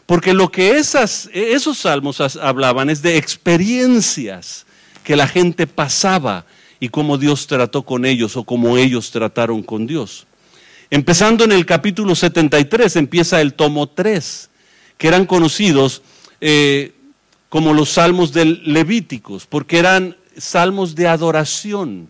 Porque 0.06 0.32
lo 0.32 0.50
que 0.50 0.78
esos 0.78 1.78
salmos 1.78 2.20
hablaban 2.36 2.90
es 2.90 3.02
de 3.02 3.18
experiencias 3.18 4.66
que 5.04 5.16
la 5.16 5.28
gente 5.28 5.66
pasaba 5.66 6.46
y 6.80 6.88
cómo 6.88 7.18
Dios 7.18 7.46
trató 7.46 7.82
con 7.82 8.04
ellos 8.04 8.36
o 8.36 8.44
cómo 8.44 8.78
ellos 8.78 9.10
trataron 9.10 9.62
con 9.62 9.86
Dios. 9.86 10.26
Empezando 10.90 11.44
en 11.44 11.52
el 11.52 11.66
capítulo 11.66 12.14
73 12.14 12.96
empieza 12.96 13.40
el 13.40 13.54
tomo 13.54 13.88
3, 13.88 14.50
que 14.96 15.08
eran 15.08 15.26
conocidos 15.26 16.02
eh, 16.40 16.94
como 17.48 17.74
los 17.74 17.90
salmos 17.90 18.32
del 18.32 18.62
Levíticos, 18.64 19.46
porque 19.46 19.78
eran 19.78 20.16
salmos 20.38 20.94
de 20.94 21.08
adoración. 21.08 22.08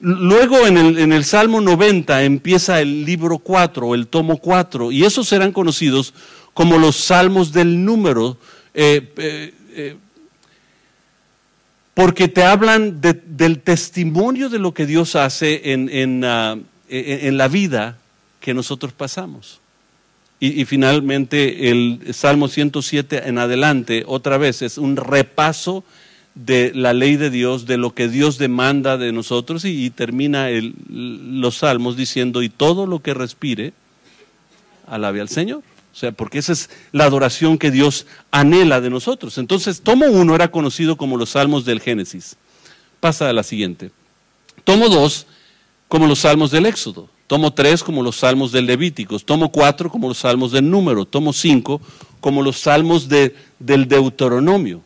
Luego 0.00 0.64
en 0.64 0.76
el, 1.12 1.24
Salmo 1.24 1.60
90 1.60 2.22
empieza 2.22 2.80
el 2.80 3.04
libro 3.04 3.38
4, 3.38 3.96
el 3.96 4.06
tomo 4.06 4.38
4, 4.38 4.92
y 4.92 5.04
esos 5.04 5.26
serán 5.26 5.50
conocidos 5.50 6.14
como 6.54 6.78
los 6.78 6.96
salmos 6.96 7.52
del 7.52 7.84
número, 7.84 8.38
eh, 8.74 9.12
eh, 9.16 9.54
eh, 9.72 9.96
porque 11.94 12.28
te 12.28 12.44
hablan 12.44 13.00
del 13.00 13.60
testimonio 13.60 14.48
de 14.48 14.60
lo 14.60 14.72
que 14.72 14.86
Dios 14.86 15.16
hace 15.16 15.72
en, 15.72 16.24
ah, 16.24 16.56
la 16.88 17.48
vida 17.48 17.98
que 18.38 18.54
nosotros 18.54 18.92
pasamos. 18.92 19.60
Y, 20.38 20.60
y, 20.60 20.64
finalmente 20.64 21.70
el 21.70 22.14
Salmo 22.14 22.46
107 22.46 23.22
en 23.26 23.38
adelante, 23.38 24.04
otra 24.06 24.38
vez, 24.38 24.62
es 24.62 24.78
un 24.78 24.94
repaso 24.94 25.82
de 26.44 26.72
la 26.72 26.92
ley 26.92 27.16
de 27.16 27.30
Dios, 27.30 27.66
de 27.66 27.76
lo 27.76 27.94
que 27.94 28.08
Dios 28.08 28.38
demanda 28.38 28.96
de 28.96 29.12
nosotros 29.12 29.64
y, 29.64 29.90
termina 29.90 30.48
los 30.88 31.58
salmos 31.58 31.96
diciendo, 31.96 32.42
y 32.42 32.48
todo 32.48 32.86
lo 32.86 33.00
que 33.00 33.12
respire, 33.12 33.72
alabe 34.86 35.20
al 35.20 35.28
Señor. 35.28 35.62
O 35.92 35.96
sea, 35.98 36.12
porque 36.12 36.38
esa 36.38 36.52
es 36.52 36.70
la 36.92 37.04
adoración 37.04 37.58
que 37.58 37.72
Dios 37.72 38.06
anhela 38.30 38.80
de 38.80 38.88
nosotros. 38.88 39.36
Entonces, 39.36 39.80
tomo 39.80 40.06
uno 40.06 40.36
era 40.36 40.52
conocido 40.52 40.96
como 40.96 41.16
los 41.16 41.30
salmos 41.30 41.64
del 41.64 41.80
Génesis. 41.80 42.36
Pasa 43.00 43.28
a 43.28 43.32
la 43.32 43.42
siguiente. 43.42 43.90
Tomo 44.62 44.88
dos 44.88 45.26
como 45.88 46.06
los 46.06 46.20
salmos 46.20 46.52
del 46.52 46.66
Éxodo. 46.66 47.10
Tomo 47.26 47.52
tres 47.52 47.82
como 47.82 48.04
los 48.04 48.16
salmos 48.16 48.52
del 48.52 48.66
Levíticos. 48.66 49.24
Tomo 49.24 49.50
cuatro 49.50 49.90
como 49.90 50.06
los 50.06 50.18
salmos 50.18 50.52
del 50.52 50.70
Número. 50.70 51.04
Tomo 51.04 51.32
cinco 51.32 51.80
como 52.20 52.42
los 52.42 52.58
salmos 52.58 53.08
de, 53.08 53.34
del 53.58 53.88
Deuteronomio. 53.88 54.82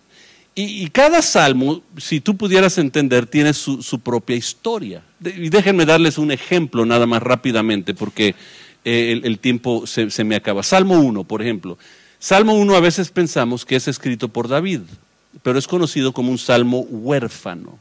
Y, 0.55 0.89
cada 0.91 1.23
salmo, 1.23 1.83
si 1.97 2.21
tú 2.21 2.37
pudieras 2.37 2.77
entender, 2.77 3.25
tiene 3.27 3.55
su, 3.55 4.01
propia 4.05 4.37
historia. 4.37 5.03
y 5.25 5.49
déjenme 5.49 5.87
darles 5.87 6.19
un 6.19 6.31
ejemplo 6.31 6.85
nada 6.85 7.07
más 7.07 7.23
rápidamente, 7.23 7.95
porque 7.95 8.35
eh, 8.85 9.19
el, 9.23 9.39
tiempo 9.39 9.87
se, 9.87 10.25
me 10.25 10.37
acaba. 10.37 10.63
Salmo 10.63 11.01
1, 11.01 11.25
por 11.25 11.41
ejemplo. 11.41 11.79
Salmo 12.19 12.53
1 12.55 12.77
a 12.77 12.81
veces 12.81 13.11
pensamos 13.11 13.65
que 13.65 13.77
es 13.77 13.89
escrito 13.89 14.29
por 14.29 14.47
David, 14.47 14.83
pero 15.43 15.59
es 15.59 15.67
conocido 15.67 16.13
como 16.13 16.31
un 16.31 16.39
salmo 16.39 16.81
huérfano. 16.81 17.79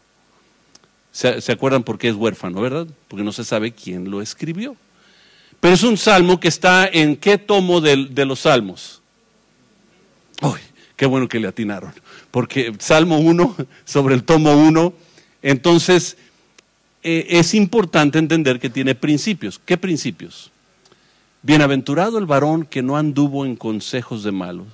¿Se, 1.12 1.51
acuerdan 1.51 1.84
por 1.84 1.97
qué 1.97 2.07
es 2.07 2.15
huérfano, 2.15 2.62
verdad? 2.62 2.88
Porque 3.10 3.25
no 3.25 3.34
se 3.34 3.43
sabe 3.43 3.73
quién 3.73 4.10
lo 4.10 4.21
escribió. 4.21 4.77
Pero 5.60 5.73
es 5.73 5.84
un 5.84 5.97
salmo 5.97 6.39
que 6.39 6.47
está 6.47 6.88
en 6.88 7.17
qué 7.17 7.38
tomo 7.38 7.81
de, 7.81 8.07
de 8.10 8.25
los 8.25 8.39
salmos. 8.39 9.01
Uy, 10.41 10.60
qué 11.01 11.07
bueno 11.07 11.27
que 11.27 11.39
le 11.39 11.47
atinaron 11.47 11.91
porque 12.29 12.75
Salmo 12.77 13.17
1 13.17 13.55
sobre 13.85 14.13
el 14.13 14.23
tomo 14.23 14.53
1, 14.53 14.93
entonces 15.41 16.15
eh, 17.01 17.25
es 17.27 17.55
importante 17.55 18.19
entender 18.19 18.59
que 18.59 18.69
tiene 18.69 18.93
principios. 18.93 19.59
¿Qué 19.65 19.79
principios? 19.79 20.51
Bienaventurado 21.41 22.19
el 22.19 22.27
varón 22.27 22.65
que 22.65 22.83
no 22.83 22.97
anduvo 22.97 23.47
en 23.47 23.55
consejos 23.55 24.21
de 24.21 24.31
malos, 24.31 24.67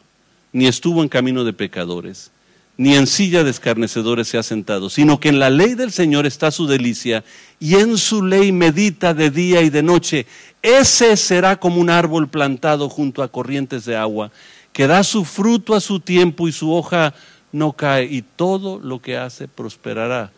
ni 0.51 0.67
estuvo 0.67 1.01
en 1.01 1.07
camino 1.07 1.45
de 1.45 1.53
pecadores, 1.53 2.29
ni 2.75 2.97
en 2.97 3.07
silla 3.07 3.45
de 3.45 3.51
escarnecedores 3.51 4.27
se 4.27 4.37
ha 4.37 4.43
sentado, 4.43 4.89
sino 4.89 5.21
que 5.21 5.29
en 5.29 5.39
la 5.39 5.49
ley 5.49 5.75
del 5.75 5.93
Señor 5.93 6.25
está 6.25 6.51
su 6.51 6.67
delicia, 6.67 7.23
y 7.57 7.75
en 7.75 7.97
su 7.97 8.21
ley 8.21 8.51
medita 8.51 9.13
de 9.13 9.29
día 9.29 9.61
y 9.61 9.69
de 9.69 9.81
noche. 9.81 10.25
Ese 10.61 11.15
será 11.15 11.57
como 11.57 11.79
un 11.79 11.89
árbol 11.89 12.27
plantado 12.27 12.89
junto 12.89 13.23
a 13.23 13.31
corrientes 13.31 13.85
de 13.85 13.95
agua, 13.95 14.29
que 14.77 14.85
da 14.85 15.03
su 15.03 15.25
fruto 15.25 15.73
a 15.73 15.81
su 15.81 15.99
tiempo 15.99 16.47
y 16.47 16.51
su 16.51 16.71
hoja 16.71 17.15
no 17.51 17.71
cae, 17.71 18.05
y 18.05 18.21
todo 18.21 18.77
lo 18.77 19.01
que 19.01 19.17
hace 19.17 19.47
prosperará 19.47 20.31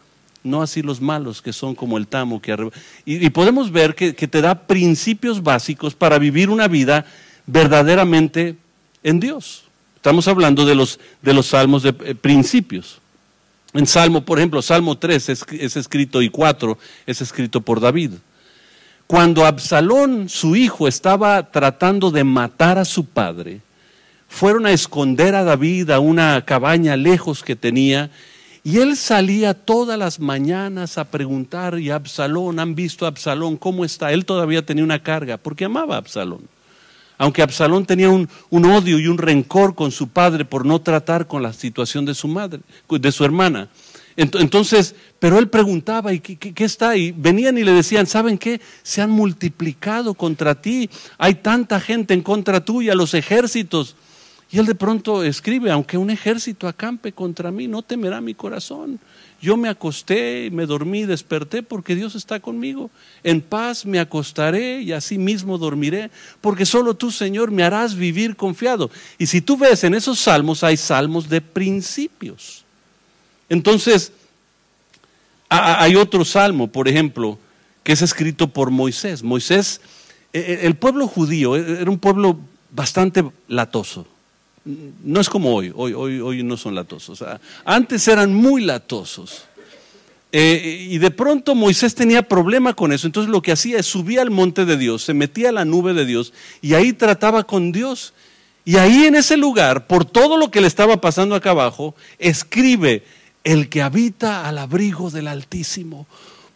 no 0.45 0.62
así 0.62 0.82
los 0.82 1.02
malos 1.02 1.41
que 1.41 1.52
son 1.52 1.75
como 1.75 1.97
el 1.97 2.08
tamo 2.08 2.41
que 2.41 2.71
y, 3.04 3.30
podemos 3.32 3.69
ver 3.69 3.95
que, 3.95 4.13
te 4.13 4.41
da 4.41 4.56
principios 4.56 5.43
básicos 5.43 5.93
para 5.93 6.17
vivir 6.19 6.49
una 6.49 6.69
vida 6.69 7.06
verdaderamente 7.47 8.56
en 9.04 9.19
Dios. 9.19 9.65
Estamos 9.97 10.25
hablando 10.30 10.65
de 10.65 10.73
los, 10.73 11.02
de 11.21 11.34
los 11.34 11.47
salmos 11.47 11.84
de 11.84 11.89
eh, 11.89 12.15
principios. 12.15 13.02
En 13.73 13.86
Salmo, 13.86 14.23
por 14.23 14.39
ejemplo, 14.39 14.62
Salmo 14.62 14.97
3 14.97 15.28
es, 15.28 15.45
es 15.52 15.75
escrito 15.75 16.21
y 16.21 16.30
4 16.30 16.78
es 17.06 17.19
escrito 17.19 17.60
por 17.60 17.82
David. 17.82 18.12
Cuando 19.06 19.45
Absalón, 19.45 20.30
su 20.30 20.56
hijo, 20.56 20.88
estaba 20.88 21.52
tratando 21.52 22.10
de 22.10 22.23
matar 22.23 22.78
a 22.78 22.86
su 22.86 23.04
padre, 23.04 23.60
fueron 24.30 24.65
a 24.65 24.72
esconder 24.72 25.36
a 25.36 25.44
David 25.44 25.89
a 25.89 26.00
una 26.00 26.46
cabaña 26.46 26.96
lejos 26.96 27.44
que 27.44 27.58
tenía 27.58 28.10
y 28.63 28.78
él 28.78 28.98
salía 28.98 29.54
todas 29.54 29.98
las 29.98 30.20
mañanas 30.20 30.98
a 30.98 31.06
preguntar, 31.06 31.80
y 31.80 31.89
Absalón, 31.89 32.60
¿han 32.60 32.76
visto 32.76 33.06
a 33.06 33.10
Absalón? 33.10 33.58
¿Cómo 33.58 33.86
está? 33.86 34.12
Él 34.12 34.26
todavía 34.26 34.65
tenía 34.65 34.84
una 34.84 35.02
carga, 35.02 35.38
porque 35.38 35.65
amaba 35.65 35.96
a 35.96 36.00
Absalón. 36.00 36.42
Aunque 37.18 37.42
Absalón 37.42 37.86
tenía 37.86 38.10
un, 38.10 38.30
odio 38.52 39.00
y 39.00 39.08
un 39.08 39.18
rencor 39.18 39.76
con 39.76 39.92
su 39.92 40.10
padre 40.10 40.46
por 40.46 40.65
no 40.65 40.80
tratar 40.80 41.28
con 41.28 41.42
la 41.42 41.54
situación 41.54 42.06
de 42.06 42.13
su 42.13 42.28
madre, 42.28 42.60
de 42.89 43.12
su 43.12 43.26
hermana. 43.26 43.70
Entonces, 44.15 44.96
pero 45.20 45.39
él 45.39 45.48
preguntaba, 45.48 46.13
¿y 46.13 46.20
qué, 46.20 46.38
qué, 46.38 46.63
está? 46.65 46.98
Y 46.98 47.12
venían 47.12 47.58
y 47.58 47.63
le 47.63 47.72
decían, 47.72 48.06
¿saben 48.06 48.38
qué? 48.38 48.60
Se 48.84 49.02
han 49.02 49.10
multiplicado 49.10 50.13
contra 50.13 50.62
ti, 50.62 50.89
hay 51.18 51.36
tanta 51.36 51.80
gente 51.80 52.13
en 52.13 52.22
contra 52.22 52.63
tuya, 52.63 52.96
los 52.96 53.13
ejércitos. 53.13 53.96
Y 54.52 54.58
él 54.58 54.66
de 54.66 54.74
pronto 54.74 55.24
escribe, 55.24 55.70
aunque 55.70 55.98
un 55.98 56.10
ejército 56.10 56.68
acampe 56.68 57.12
contra 57.12 57.52
mí, 57.52 57.68
no 57.68 57.84
temerá 57.84 58.20
mi 58.20 58.34
corazón. 58.34 59.00
Yo 59.40 59.56
me 59.56 59.70
acosté, 59.70 60.50
me 60.52 60.66
dormí, 60.66 61.06
desperté 61.06 61.62
porque 61.62 61.96
Dios 61.96 62.16
está 62.16 62.40
conmigo. 62.40 62.90
En 63.24 63.42
paz 63.42 63.86
me 63.86 64.00
acostaré 64.00 64.82
y 64.82 64.92
así 64.92 65.20
mismo 65.20 65.60
dormiré, 65.60 66.10
porque 66.42 66.66
solo 66.66 66.96
tú, 66.96 67.12
Señor, 67.12 67.52
me 67.52 67.62
harás 67.62 67.94
vivir 67.96 68.36
confiado. 68.36 68.90
Y 69.20 69.28
si 69.28 69.40
tú 69.40 69.56
ves 69.56 69.84
en 69.84 69.94
esos 69.94 70.20
salmos, 70.20 70.64
hay 70.64 70.78
salmos 70.78 71.30
de 71.30 71.42
principios. 71.42 72.66
Entonces, 73.50 74.12
hay 75.48 75.96
otro 75.96 76.26
salmo, 76.26 76.68
por 76.68 76.88
ejemplo, 76.88 77.38
que 77.84 77.94
es 77.94 78.02
escrito 78.02 78.48
por 78.48 78.72
Moisés. 78.72 79.22
Moisés, 79.22 79.80
e, 80.34 80.40
e, 80.40 80.66
el 80.66 80.76
pueblo 80.76 81.08
judío 81.08 81.56
e, 81.56 81.82
era 81.82 81.90
un 81.90 82.00
pueblo 82.00 82.40
bastante 82.72 83.24
latoso 83.48 84.08
no 85.03 85.19
es 85.19 85.29
como 85.29 85.53
hoy, 85.55 85.71
hoy, 85.75 85.93
hoy, 85.93 86.19
hoy 86.19 86.43
no 86.43 86.58
son 86.58 86.75
latosos. 86.75 87.23
antes 87.65 88.08
eran 88.08 88.34
muy 88.34 88.63
latosos. 88.63 89.45
Eh, 90.32 90.88
y 90.91 90.99
de 90.99 91.10
pronto 91.10 91.55
Moisés 91.55 91.95
tenía 91.95 92.21
problema 92.21 92.73
con 92.75 92.93
eso. 92.93 93.08
Entonces 93.08 93.32
lo 93.32 93.41
que 93.41 93.51
hacía 93.51 93.79
es 93.79 93.86
subía 93.86 94.21
al 94.21 94.29
monte 94.29 94.65
de 94.65 94.77
Dios, 94.77 95.03
se 95.03 95.13
metía 95.13 95.49
a 95.49 95.53
la 95.53 95.65
nube 95.65 95.93
de 95.93 96.05
Dios 96.05 96.34
y 96.62 96.75
ahí 96.75 96.93
trataba 96.93 97.43
con 97.43 97.71
Dios. 97.71 98.13
Y 98.65 98.77
ahí 98.77 99.05
en 99.05 99.15
ese 99.15 99.38
lugar, 99.38 99.88
por 99.88 100.05
todo 100.05 100.38
lo 100.38 100.51
que 100.51 100.62
le 100.62 100.67
estaba 100.67 101.01
pasando 101.01 101.34
acá 101.34 101.51
abajo, 101.51 101.95
escribe, 102.19 103.03
el 103.43 103.69
que 103.69 103.82
habita 103.82 104.47
al 104.47 104.58
abrigo 104.58 105.10
del 105.10 105.27
Altísimo 105.27 106.05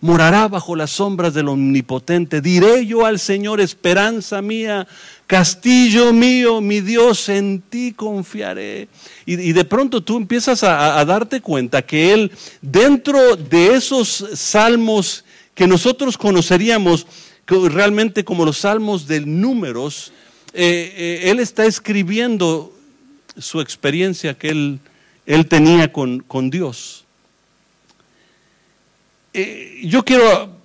morará 0.04 0.50
bajo 0.50 0.76
las 0.76 0.92
sombras 0.92 1.34
del 1.34 1.48
Omnipotente. 1.48 2.42
Diré 2.42 2.86
yo 2.86 3.06
al 3.06 3.20
Señor, 3.20 3.62
esperanza 3.62 4.42
mía, 4.42 4.86
castillo 5.28 6.12
mío, 6.12 6.60
mi 6.60 6.82
Dios, 6.82 7.30
en 7.30 7.62
ti 7.62 7.94
confiaré. 7.94 8.89
Y, 9.26 9.54
de 9.54 9.63
pronto 9.63 10.04
tú 10.04 10.18
empiezas 10.18 10.62
a, 10.63 11.04
darte 11.06 11.39
cuenta 11.39 11.84
que 11.84 12.13
Él, 12.13 12.34
dentro 12.62 13.38
de 13.38 13.76
esos 13.76 14.26
salmos 14.34 15.24
que 15.56 15.68
nosotros 15.68 16.18
conoceríamos 16.18 17.08
realmente 17.48 18.26
como 18.26 18.44
los 18.44 18.58
salmos 18.58 19.08
de 19.08 19.22
números, 19.22 20.12
eh, 20.54 20.94
eh, 20.98 21.30
Él 21.32 21.39
está 21.39 21.63
escribiendo 21.66 22.74
su 23.38 23.62
experiencia 23.62 24.38
que 24.38 24.50
Él, 24.50 25.48
tenía 25.48 25.94
con 25.94 26.50
Dios. 26.50 27.03
Eh, 29.36 29.82
yo 29.86 30.06
quiero, 30.06 30.56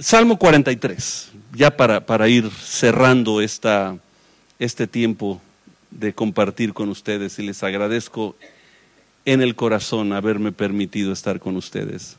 Salmo 0.00 0.36
43, 0.36 1.30
ya 1.54 1.76
para, 1.76 2.04
para 2.04 2.28
ir 2.28 2.50
cerrando 2.50 3.40
esta, 3.40 3.96
este 4.58 4.88
tiempo 4.88 5.40
de 5.92 6.12
compartir 6.12 6.72
con 6.72 6.88
ustedes 6.88 7.38
y 7.38 7.42
les 7.42 7.62
agradezco 7.62 8.34
en 9.24 9.42
el 9.42 9.54
corazón 9.54 10.12
haberme 10.12 10.50
permitido 10.50 11.12
estar 11.12 11.38
con 11.38 11.56
ustedes. 11.56 12.16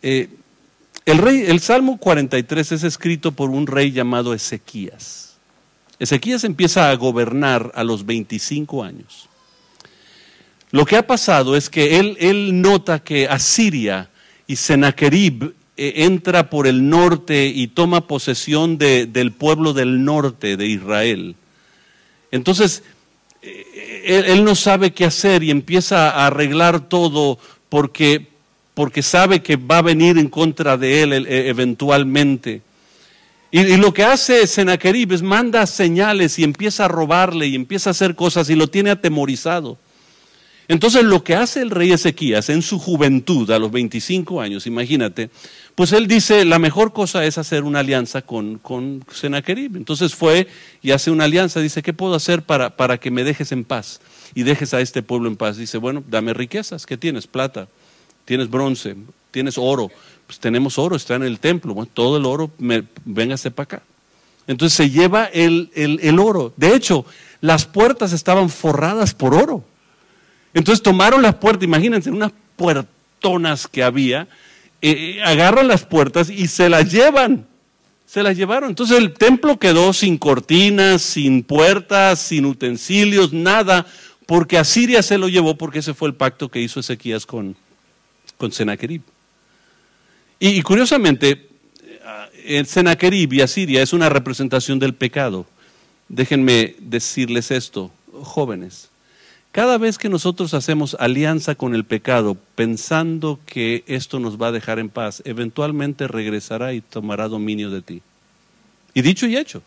Eh, 0.00 0.30
el, 1.04 1.18
rey, 1.18 1.44
el 1.46 1.60
Salmo 1.60 1.98
43 1.98 2.72
es 2.72 2.82
escrito 2.82 3.32
por 3.32 3.50
un 3.50 3.66
rey 3.66 3.92
llamado 3.92 4.32
Ezequías. 4.32 5.36
Ezequías 5.98 6.44
empieza 6.44 6.90
a 6.90 6.96
gobernar 6.96 7.72
a 7.74 7.84
los 7.84 8.06
25 8.06 8.82
años. 8.82 9.28
Lo 10.70 10.86
que 10.86 10.96
ha 10.96 11.06
pasado 11.06 11.56
es 11.56 11.68
que 11.68 12.00
él, 12.00 12.16
él 12.18 12.62
nota 12.62 13.00
que 13.00 13.28
Asiria 13.28 14.08
y 14.52 14.56
Sennacherib 14.56 15.54
eh, 15.78 16.04
entra 16.04 16.50
por 16.50 16.66
el 16.66 16.90
norte 16.90 17.46
y 17.46 17.68
toma 17.68 18.06
posesión 18.06 18.76
del 18.76 19.32
pueblo 19.32 19.72
del 19.72 20.04
norte 20.04 20.58
de 20.58 20.66
Israel. 20.66 21.36
Entonces, 22.30 22.82
eh, 23.40 24.24
él, 24.26 24.44
no 24.44 24.54
sabe 24.54 24.90
qué 24.90 25.06
hacer 25.06 25.42
y 25.42 25.50
empieza 25.50 26.10
a 26.10 26.26
arreglar 26.26 26.80
todo 26.80 27.38
porque, 27.70 28.26
porque 28.74 29.00
sabe 29.00 29.42
que 29.42 29.56
va 29.56 29.78
a 29.78 29.82
venir 29.82 30.18
en 30.18 30.28
contra 30.28 30.76
de 30.76 31.02
él 31.02 31.12
eh, 31.14 31.48
eventualmente. 31.48 32.60
Y, 33.50 33.78
lo 33.78 33.94
que 33.94 34.04
hace 34.04 34.46
Sennacherib 34.46 35.14
es 35.14 35.22
manda 35.22 35.66
señales 35.66 36.38
y 36.38 36.44
empieza 36.44 36.84
a 36.84 36.88
robarle 36.88 37.46
y 37.46 37.54
empieza 37.54 37.88
a 37.88 37.92
hacer 37.92 38.14
cosas 38.16 38.50
y 38.50 38.54
lo 38.54 38.66
tiene 38.66 38.90
atemorizado. 38.90 39.78
Entonces 40.72 41.04
lo 41.04 41.22
que 41.22 41.34
hace 41.34 41.60
el 41.60 41.68
rey 41.68 41.92
Ezequías 41.92 42.48
en 42.48 42.62
su 42.62 42.78
juventud, 42.78 43.50
a 43.50 43.58
los 43.58 43.70
25 43.70 44.40
años, 44.40 44.66
imagínate, 44.66 45.28
pues 45.74 45.92
él 45.92 46.06
dice, 46.06 46.46
la 46.46 46.58
mejor 46.58 46.94
cosa 46.94 47.26
es 47.26 47.36
hacer 47.36 47.64
una 47.64 47.80
alianza 47.80 48.22
con, 48.22 48.56
con 48.56 49.04
Sennacherib. 49.12 49.76
Entonces 49.76 50.14
fue 50.14 50.48
y 50.80 50.92
hace 50.92 51.10
una 51.10 51.24
alianza, 51.24 51.60
dice, 51.60 51.82
¿qué 51.82 51.92
puedo 51.92 52.14
hacer 52.14 52.40
para, 52.40 52.74
para 52.74 52.96
que 52.96 53.10
me 53.10 53.22
dejes 53.22 53.52
en 53.52 53.64
paz 53.64 54.00
y 54.34 54.44
dejes 54.44 54.72
a 54.72 54.80
este 54.80 55.02
pueblo 55.02 55.28
en 55.28 55.36
paz? 55.36 55.58
Dice, 55.58 55.76
bueno, 55.76 56.02
dame 56.08 56.32
riquezas, 56.32 56.86
¿qué 56.86 56.96
tienes? 56.96 57.26
Plata, 57.26 57.68
tienes 58.24 58.48
bronce, 58.48 58.96
tienes 59.30 59.58
oro. 59.58 59.90
Pues 60.26 60.40
tenemos 60.40 60.78
oro, 60.78 60.96
está 60.96 61.16
en 61.16 61.24
el 61.24 61.38
templo, 61.38 61.74
bueno, 61.74 61.90
todo 61.92 62.16
el 62.16 62.24
oro, 62.24 62.50
me, 62.56 62.84
véngase 63.04 63.50
para 63.50 63.64
acá. 63.64 63.82
Entonces 64.46 64.74
se 64.74 64.88
lleva 64.88 65.26
el, 65.26 65.70
el, 65.74 66.00
el 66.02 66.18
oro. 66.18 66.54
De 66.56 66.74
hecho, 66.74 67.04
las 67.42 67.66
puertas 67.66 68.14
estaban 68.14 68.48
forradas 68.48 69.12
por 69.12 69.34
oro. 69.34 69.66
Entonces 70.54 70.82
tomaron 70.82 71.22
las 71.22 71.34
puertas, 71.36 71.64
imagínense, 71.64 72.10
unas 72.10 72.32
puertonas 72.56 73.66
que 73.66 73.82
había, 73.82 74.28
eh, 74.80 75.16
eh, 75.16 75.22
agarran 75.22 75.68
las 75.68 75.84
puertas 75.84 76.28
y 76.28 76.48
se 76.48 76.68
las 76.68 76.90
llevan. 76.90 77.46
Se 78.06 78.22
las 78.22 78.36
llevaron. 78.36 78.70
Entonces 78.70 78.98
el 78.98 79.14
templo 79.14 79.58
quedó 79.58 79.92
sin 79.92 80.18
cortinas, 80.18 81.00
sin 81.00 81.42
puertas, 81.42 82.18
sin 82.18 82.44
utensilios, 82.44 83.32
nada, 83.32 83.86
porque 84.26 84.58
Asiria 84.58 85.02
se 85.02 85.16
lo 85.16 85.28
llevó 85.28 85.56
porque 85.56 85.78
ese 85.78 85.94
fue 85.94 86.08
el 86.08 86.14
pacto 86.14 86.50
que 86.50 86.60
hizo 86.60 86.80
Ezequías 86.80 87.24
con, 87.24 87.56
con 88.36 88.52
Sennacherib. 88.52 89.00
Y, 90.38 90.48
y 90.48 90.62
curiosamente, 90.62 91.48
eh, 92.44 92.64
Sennacherib 92.64 93.32
y 93.32 93.40
Asiria 93.40 93.82
es 93.82 93.92
una 93.92 94.08
representación 94.08 94.78
del 94.78 94.94
pecado. 94.94 95.46
Déjenme 96.08 96.74
decirles 96.80 97.50
esto, 97.50 97.90
jóvenes. 98.22 98.90
Cada 99.52 99.76
vez 99.76 99.98
que 99.98 100.08
nosotros 100.08 100.54
hacemos 100.54 100.96
alianza 100.98 101.54
con 101.54 101.74
el 101.74 101.84
pecado 101.84 102.38
pensando 102.54 103.38
que 103.44 103.84
esto 103.86 104.18
nos 104.18 104.40
va 104.40 104.46
a 104.46 104.52
dejar 104.52 104.78
en 104.78 104.88
paz, 104.88 105.22
eventualmente 105.26 106.08
regresará 106.08 106.72
y 106.72 106.80
tomará 106.80 107.28
dominio 107.28 107.68
de 107.68 107.82
ti. 107.82 108.02
Y 108.94 109.02
dicho 109.02 109.26
y 109.26 109.36
hecho. 109.36 109.62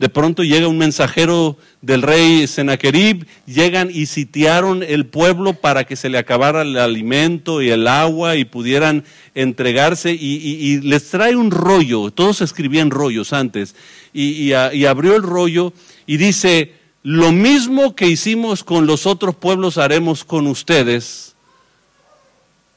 De 0.00 0.08
pronto 0.08 0.42
llega 0.42 0.66
un 0.66 0.78
mensajero 0.78 1.56
del 1.80 2.02
rey 2.02 2.48
Senaquerib, 2.48 3.24
llegan 3.46 3.88
y 3.88 4.06
sitiaron 4.06 4.82
el 4.82 5.06
pueblo 5.06 5.52
para 5.52 5.84
que 5.84 5.94
se 5.94 6.08
le 6.08 6.18
acabara 6.18 6.62
el 6.62 6.76
alimento 6.76 7.62
y 7.62 7.70
el 7.70 7.86
agua 7.86 8.34
y 8.34 8.44
pudieran 8.44 9.04
entregarse 9.36 10.12
y, 10.12 10.80
les 10.80 11.08
trae 11.08 11.36
un 11.36 11.52
rollo, 11.52 12.10
todos 12.10 12.40
escribían 12.40 12.90
rollos 12.90 13.32
antes, 13.32 13.76
y, 14.12 14.52
y 14.52 14.86
abrió 14.86 15.14
el 15.14 15.22
rollo 15.22 15.72
y 16.04 16.16
dice, 16.16 16.81
lo 17.02 17.32
mismo 17.32 17.96
que 17.96 18.06
hicimos 18.06 18.62
con 18.62 18.86
los 18.86 19.06
otros 19.06 19.34
pueblos 19.34 19.76
haremos 19.78 20.24
con 20.24 20.46
ustedes, 20.46 21.34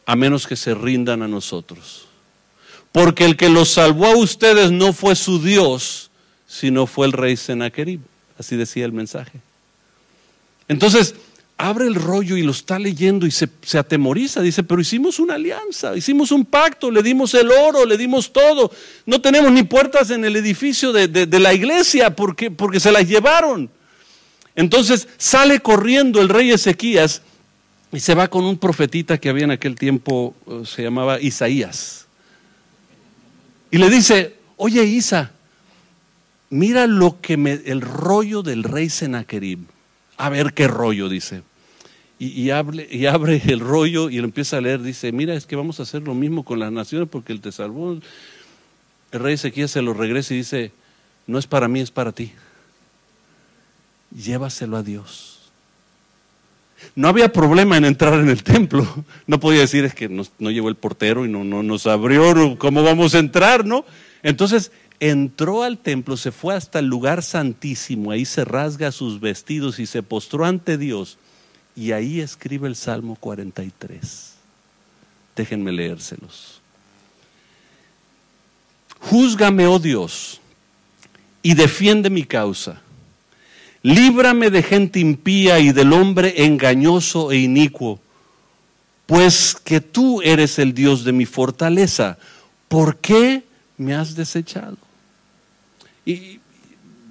a 0.06 0.16
menos 0.16 0.48
que 0.48 0.56
se 0.56 0.74
rindan 0.74 1.22
a 1.22 1.28
nosotros. 1.28 2.08
Porque 2.92 3.26
el 3.26 3.38
que 3.38 3.50
los 3.50 3.70
salvó 3.70 4.08
a 4.08 4.16
ustedes 4.16 4.72
no 4.72 4.94
fue 4.94 5.16
su 5.16 5.42
Dios, 5.42 6.10
sino 6.48 6.88
fue 6.88 7.08
el 7.08 7.12
rey 7.12 7.38
Sennacherib. 7.38 8.00
Así 8.40 8.56
decía 8.56 8.86
el 8.86 8.92
mensaje. 8.94 9.40
Entonces, 10.68 11.16
abre 11.58 11.86
el 11.86 11.96
rollo 11.96 12.36
y 12.38 12.44
lo 12.44 12.52
está 12.52 12.80
leyendo 12.80 13.26
y 13.26 13.32
se, 13.32 13.50
atemoriza. 13.78 14.42
Dice, 14.42 14.64
pero 14.64 14.82
hicimos 14.82 15.20
una 15.20 15.36
alianza, 15.36 15.96
hicimos 15.96 16.32
un 16.32 16.46
pacto, 16.46 16.92
le 16.92 17.04
dimos 17.04 17.34
el 17.34 17.52
oro, 17.52 17.86
le 17.86 17.98
dimos 17.98 18.34
todo. 18.34 18.72
No 19.06 19.22
tenemos 19.22 19.52
ni 19.52 19.64
puertas 19.64 20.10
en 20.10 20.26
el 20.26 20.36
edificio 20.36 20.92
de, 20.92 21.40
la 21.40 21.54
iglesia 21.54 22.16
porque, 22.16 22.52
porque 22.52 22.80
se 22.80 22.92
las 22.92 23.08
llevaron. 23.08 23.70
Entonces 24.56 25.08
sale 25.18 25.60
corriendo 25.60 26.22
el 26.22 26.30
rey 26.30 26.52
Ezequías 26.52 27.22
y 27.92 28.00
se 28.00 28.16
va 28.16 28.28
con 28.28 28.46
un 28.46 28.58
profetita 28.58 29.18
que 29.18 29.30
había 29.30 29.46
en 29.46 29.52
aquel 29.52 29.76
tiempo, 29.76 30.36
eh, 30.48 30.64
se 30.66 30.84
llamaba 30.84 31.20
Isaías. 31.20 32.08
Y 33.72 33.78
le 33.78 33.90
dice, 33.90 34.36
oye 34.58 34.84
Isa, 34.84 35.32
mira 36.50 36.88
lo 36.88 37.20
que 37.22 37.38
me, 37.38 37.62
el 37.66 37.82
rollo 37.82 38.44
del 38.44 38.64
rey 38.64 38.90
Sennacherib. 38.90 39.60
A 40.18 40.30
ver 40.30 40.54
qué 40.54 40.68
rollo, 40.68 41.10
dice. 41.10 41.44
Y, 42.18 42.50
abre, 42.52 42.88
y, 42.90 43.08
abre, 43.08 43.42
el 43.48 43.60
rollo 43.60 44.10
y 44.10 44.20
lo 44.20 44.24
empieza 44.24 44.58
a 44.58 44.62
leer. 44.62 44.82
Dice, 44.82 45.12
mira, 45.12 45.36
es 45.36 45.46
que 45.46 45.58
vamos 45.58 45.82
a 45.82 45.84
hacer 45.84 46.02
lo 46.04 46.14
mismo 46.14 46.46
con 46.46 46.60
las 46.60 46.72
naciones 46.72 47.10
porque 47.12 47.34
él 47.34 47.42
te 47.42 47.52
salvó. 47.52 48.00
El 49.12 49.20
rey 49.20 49.34
Ezequiel 49.34 49.68
se 49.68 49.82
lo 49.82 49.94
regresa 49.94 50.34
y 50.34 50.38
dice, 50.38 50.72
no 51.28 51.38
es 51.38 51.46
para 51.46 51.68
mí, 51.68 51.82
es 51.82 51.92
para 51.92 52.14
ti. 52.14 52.32
Llévaselo 54.16 54.78
a 54.78 54.84
Dios. 54.84 55.40
No 56.96 57.08
había 57.08 57.32
problema 57.32 57.78
en 57.78 57.86
entrar 57.86 58.14
en 58.20 58.30
el 58.30 58.44
templo. 58.44 58.88
No 59.28 59.40
podía 59.40 59.62
decir, 59.62 59.86
es 59.86 59.94
que 59.94 60.08
no 60.08 60.52
llevó 60.52 60.70
el 60.70 60.76
portero 60.76 61.26
y 61.26 61.30
no, 61.30 61.44
no 61.44 61.64
nos 61.64 61.88
abrió, 61.88 62.58
¿cómo 62.58 62.84
vamos 62.84 63.16
a 63.16 63.20
entrar? 63.20 63.66
¿No? 63.66 63.86
Entonces, 64.24 64.72
entró 65.00 65.64
al 65.64 65.78
templo, 65.78 66.18
se 66.18 66.32
fue 66.32 66.56
hasta 66.56 66.80
el 66.80 66.86
lugar 66.86 67.24
santísimo, 67.24 68.12
ahí 68.12 68.26
se 68.26 68.46
rasga 68.46 68.92
sus 68.92 69.20
vestidos 69.20 69.80
y 69.80 69.86
se 69.86 70.04
postró 70.04 70.46
ante 70.46 70.78
Dios. 70.78 71.18
Y 71.76 71.92
ahí 71.92 72.22
escribe 72.22 72.68
el 72.68 72.76
Salmo 72.76 73.16
43. 73.16 74.34
Déjenme 75.36 75.72
leérselos. 75.72 76.62
Júzgame, 79.00 79.68
oh 79.68 79.78
Dios, 79.78 80.40
y 81.44 81.54
defiende 81.54 82.10
mi 82.10 82.24
causa. 82.24 82.82
Líbrame 83.86 84.50
de 84.50 84.64
gente 84.64 85.00
impía 85.00 85.60
y 85.60 85.72
del 85.72 85.94
hombre 85.94 86.44
engañoso 86.44 87.32
e 87.32 87.38
inicuo, 87.38 88.00
pues 89.06 89.56
que 89.64 89.80
tú 89.80 90.24
eres 90.24 90.58
el 90.58 90.74
Dios 90.74 91.04
de 91.04 91.12
mi 91.12 91.28
fortaleza. 91.28 92.18
¿Por 92.68 92.98
qué 92.98 93.44
me 93.78 93.94
has 93.94 94.16
desechado? 94.16 94.76
Y 96.04 96.40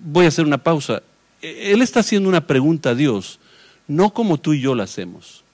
voy 0.03 0.25
a 0.25 0.31
hacer 0.31 0.45
una 0.45 0.59
pausa. 0.59 1.05
Él 1.41 1.81
está 1.81 2.01
haciendo 2.01 2.29
una 2.29 2.45
pregunta 2.45 2.91
a 2.91 2.95
Dios, 2.97 3.39
no 3.87 4.13
como 4.13 4.41
tú 4.41 4.53
y 4.53 4.61
yo 4.61 4.75
la 4.75 4.83
hacemos. 4.83 5.45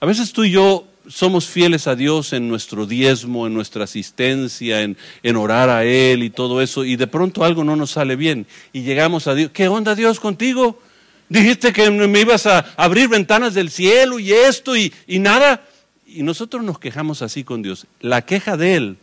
A 0.00 0.04
veces 0.04 0.34
tú 0.34 0.44
y 0.44 0.50
yo 0.50 0.86
somos 1.08 1.46
fieles 1.48 1.86
a 1.86 1.96
Dios 1.96 2.32
en 2.32 2.48
nuestro 2.48 2.86
diezmo, 2.86 3.46
en 3.46 3.54
nuestra 3.54 3.84
asistencia, 3.84 4.82
en, 4.82 4.96
orar 5.36 5.70
a 5.70 5.84
Él 5.84 6.22
y 6.22 6.30
todo 6.30 6.62
eso, 6.62 6.84
y 6.84 6.96
de 6.96 7.06
pronto 7.06 7.44
algo 7.44 7.64
no 7.64 7.76
nos 7.76 7.92
sale 7.92 8.16
bien 8.16 8.46
y 8.72 8.82
llegamos 8.82 9.26
a 9.26 9.34
Dios. 9.34 9.50
¿Qué 9.52 9.68
onda 9.68 9.94
Dios 9.94 10.20
contigo? 10.20 10.80
Dijiste 11.28 11.72
que 11.72 11.90
me 11.90 12.20
ibas 12.20 12.46
a 12.46 12.60
abrir 12.76 13.08
ventanas 13.08 13.54
del 13.54 13.70
cielo 13.70 14.18
y 14.18 14.32
esto 14.32 14.76
y, 14.76 14.92
y 15.06 15.18
nada. 15.18 15.62
Y 16.06 16.22
nosotros 16.22 16.62
nos 16.62 16.78
quejamos 16.78 17.22
así 17.22 17.44
con 17.44 17.62
Dios. 17.62 17.86
La 18.00 18.22
queja 18.22 18.56
de 18.56 18.76
Él 18.76 18.96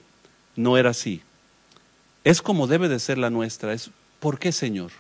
no 0.55 0.77
era 0.77 0.91
así 0.91 1.21
es 2.25 2.41
como 2.41 2.67
debe 2.67 2.89
de 2.89 2.99
ser 2.99 3.17
la 3.17 3.29
nuestra. 3.29 3.71
Es, 3.71 3.91
¿Por 4.19 4.39
qué, 4.39 4.51
Señor? 4.51 4.91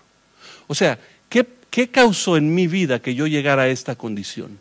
O 0.67 0.75
sea, 0.75 0.99
¿qué, 1.27 1.45
¿qué 1.69 1.89
causó 1.89 2.37
en 2.37 2.55
mi 2.55 2.67
vida 2.67 3.01
que 3.01 3.15
yo 3.15 3.27
llegara 3.27 3.63
a 3.63 3.67
esta 3.67 3.95
condición? 3.95 4.59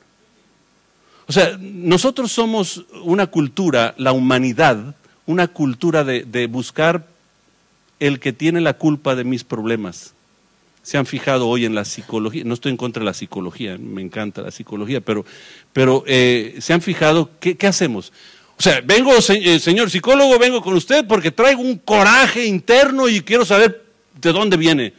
O 1.26 1.32
sea, 1.32 1.56
nosotros 1.58 2.32
somos 2.32 2.84
una 3.02 3.26
cultura, 3.26 3.94
la 3.96 4.12
humanidad, 4.12 4.94
una 5.26 5.48
cultura 5.48 6.04
de, 6.04 6.24
de, 6.24 6.46
buscar 6.46 7.06
el 7.98 8.20
que 8.20 8.32
tiene 8.32 8.60
la 8.60 8.74
culpa 8.74 9.14
de 9.14 9.24
mis 9.24 9.44
problemas. 9.44 10.12
Se 10.82 10.98
han 10.98 11.06
fijado 11.06 11.48
hoy 11.48 11.64
en 11.64 11.74
la 11.74 11.87
psicología, 11.87 12.44
no 12.44 12.52
estoy 12.52 12.72
en 12.72 12.76
contra 12.76 13.00
de 13.00 13.06
la 13.06 13.14
psicología, 13.14 13.78
me 13.78 14.02
encanta 14.02 14.42
la 14.42 14.50
psicología, 14.50 15.00
pero, 15.00 15.24
pero 15.72 16.04
eh, 16.06 16.56
se 16.60 16.74
han 16.74 16.82
fijado, 16.82 17.30
¿qué, 17.40 17.56
¿qué, 17.56 17.66
hacemos? 17.66 18.12
O 18.58 18.62
sea, 18.62 18.82
vengo, 18.82 19.12
eh, 19.16 19.58
señor 19.58 19.90
psicólogo, 19.90 20.38
vengo 20.38 20.60
con 20.60 20.74
usted 20.74 21.06
porque 21.06 21.30
traigo 21.30 21.62
un 21.62 21.78
coraje 21.78 22.44
interno 22.44 23.08
y 23.08 23.22
quiero 23.22 23.46
saber 23.46 23.82
de 24.20 24.32
dónde 24.32 24.58
viene. 24.58 24.92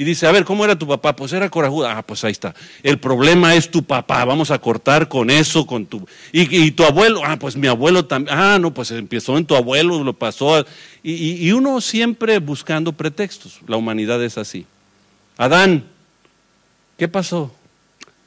Y 0.00 0.04
dice, 0.04 0.28
a 0.28 0.32
ver, 0.32 0.44
¿cómo 0.44 0.64
era 0.64 0.78
tu 0.78 0.86
papá? 0.86 1.16
Pues 1.16 1.32
era 1.32 1.50
corajudo. 1.50 1.88
Ah, 1.88 2.04
pues 2.06 2.22
ahí 2.22 2.30
está. 2.30 2.54
El 2.84 3.00
problema 3.00 3.56
es 3.56 3.68
tu 3.68 3.82
papá. 3.82 4.24
Vamos 4.24 4.52
a 4.52 4.60
cortar 4.60 5.08
con 5.08 5.28
eso, 5.28 5.66
con 5.66 5.86
tu... 5.86 6.06
Y, 6.30 6.70
tu 6.70 6.84
abuelo, 6.84 7.20
ah, 7.24 7.36
pues 7.36 7.56
mi 7.56 7.66
abuelo 7.66 8.04
también. 8.04 8.38
Ah, 8.38 8.60
no, 8.60 8.72
pues 8.72 8.92
empezó 8.92 9.36
en 9.36 9.44
tu 9.44 9.56
abuelo, 9.56 10.04
lo 10.04 10.12
pasó. 10.12 10.64
Y, 11.02 11.50
uno 11.50 11.80
siempre 11.80 12.38
buscando 12.38 12.92
pretextos. 12.92 13.58
La 13.66 13.76
humanidad 13.76 14.22
es 14.22 14.38
así. 14.38 14.66
Adán, 15.36 15.84
¿qué 16.96 17.08
pasó? 17.08 17.52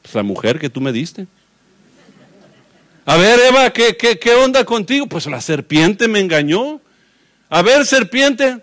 Pues 0.01 0.13
la 0.13 0.23
mujer 0.23 0.59
que 0.59 0.69
tú 0.69 0.81
me 0.81 0.91
diste. 0.91 1.25
A 3.05 3.15
ver, 3.15 3.39
Eva, 3.47 3.71
¿qué, 3.71 3.95
qué, 3.95 4.33
onda 4.33 4.65
contigo? 4.65 5.07
Pues 5.07 5.25
la 5.25 5.39
serpiente 5.39 6.09
me 6.09 6.19
engañó. 6.19 6.81
A 7.49 7.61
ver, 7.61 7.85
serpiente. 7.85 8.61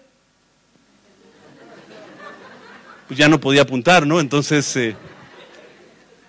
Pues 3.08 3.18
ya 3.18 3.28
no 3.28 3.40
podía 3.40 3.62
apuntar, 3.62 4.06
¿no? 4.06 4.20
Entonces, 4.20 4.76
eh, 4.76 4.94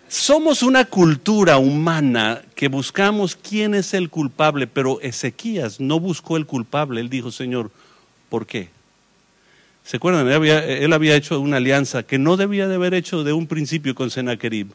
somos 0.07 0.63
una 0.63 0.85
cultura 0.85 1.57
humana 1.57 2.41
que 2.55 2.67
buscamos 2.67 3.35
quién 3.35 3.75
es 3.75 3.93
el 3.93 4.09
culpable, 4.09 4.65
pero 4.65 4.99
Ezequías 5.01 5.79
no 5.79 5.99
buscó 5.99 6.35
el 6.37 6.47
culpable. 6.47 6.99
Él 6.99 7.09
dijo, 7.09 7.31
Señor, 7.31 7.69
¿por 8.29 8.47
qué? 8.47 8.69
¿Se 9.83 9.97
acuerdan? 9.97 10.27
Él 10.27 10.93
había, 10.93 11.15
hecho 11.15 11.39
una 11.39 11.57
alianza 11.57 12.03
que 12.03 12.17
no 12.17 12.37
debía 12.37 12.67
de 12.67 12.75
haber 12.75 12.93
hecho 12.93 13.23
de 13.23 13.33
un 13.33 13.45
principio 13.45 13.93
con 13.93 14.09
Sennacherib. 14.09 14.67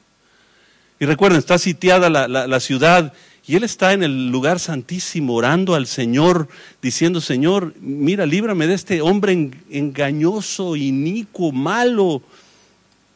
Y 1.00 1.06
recuerden, 1.06 1.38
está 1.38 1.58
sitiada 1.58 2.10
la, 2.10 2.60
ciudad 2.60 3.12
y 3.46 3.56
él 3.56 3.64
está 3.64 3.92
en 3.92 4.02
el 4.02 4.28
lugar 4.30 4.58
santísimo 4.58 5.34
orando 5.34 5.74
al 5.74 5.86
Señor, 5.86 6.48
diciendo, 6.80 7.20
Señor, 7.20 7.74
mira, 7.78 8.24
líbrame 8.24 8.66
de 8.66 8.74
este 8.74 9.02
hombre 9.02 9.50
engañoso, 9.70 10.76
inicuo, 10.76 11.52
malo. 11.52 12.22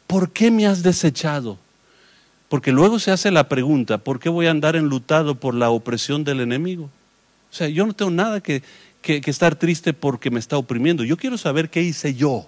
¿Por 0.05 0.31
qué 0.31 0.51
me 0.51 0.67
has 0.67 0.83
desechado? 0.83 1.57
Porque 2.47 2.71
luego 2.71 2.99
se 2.99 3.11
hace 3.11 3.31
la 3.31 3.49
pregunta, 3.49 3.97
¿por 3.97 4.19
qué 4.19 4.29
voy 4.29 4.45
a 4.45 4.51
andar 4.51 4.75
enlutado 4.75 5.35
por 5.35 5.55
la 5.55 5.71
opresión 5.71 6.23
del 6.23 6.41
enemigo? 6.41 6.91
O 7.51 7.55
sea, 7.55 7.67
yo 7.67 7.87
no 7.87 7.93
tengo 7.93 8.11
nada 8.11 8.39
que 8.41 8.61
estar 9.01 9.55
triste 9.55 9.93
porque 9.93 10.29
me 10.29 10.39
está 10.39 10.57
oprimiendo. 10.57 11.03
Yo 11.03 11.17
quiero 11.17 11.39
saber 11.39 11.71
qué 11.71 11.81
hice 11.81 12.13
yo. 12.13 12.47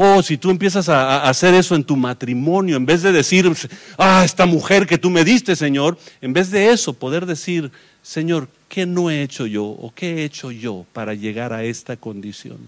Oh, 0.00 0.22
si 0.22 0.38
tú 0.38 0.50
empiezas 0.50 0.88
a, 0.88 1.28
hacer 1.28 1.54
eso 1.54 1.74
en 1.74 1.82
tu 1.82 1.96
matrimonio, 1.96 2.76
en 2.76 2.86
vez 2.86 3.02
de 3.02 3.10
decir, 3.10 3.52
ah, 3.98 4.22
esta 4.24 4.46
mujer 4.46 4.86
que 4.86 4.96
tú 4.96 5.10
me 5.10 5.24
diste, 5.24 5.56
Señor, 5.56 5.98
en 6.20 6.32
vez 6.32 6.52
de 6.52 6.70
eso, 6.70 6.92
poder 6.92 7.26
decir, 7.26 7.72
Señor, 8.00 8.48
¿qué 8.68 8.86
no 8.86 9.10
he 9.10 9.24
hecho 9.24 9.44
yo 9.44 9.64
o 9.64 9.92
qué 9.92 10.18
he 10.18 10.24
hecho 10.24 10.52
yo 10.52 10.86
para 10.92 11.14
llegar 11.14 11.52
a 11.52 11.64
esta 11.64 11.96
condición? 11.96 12.58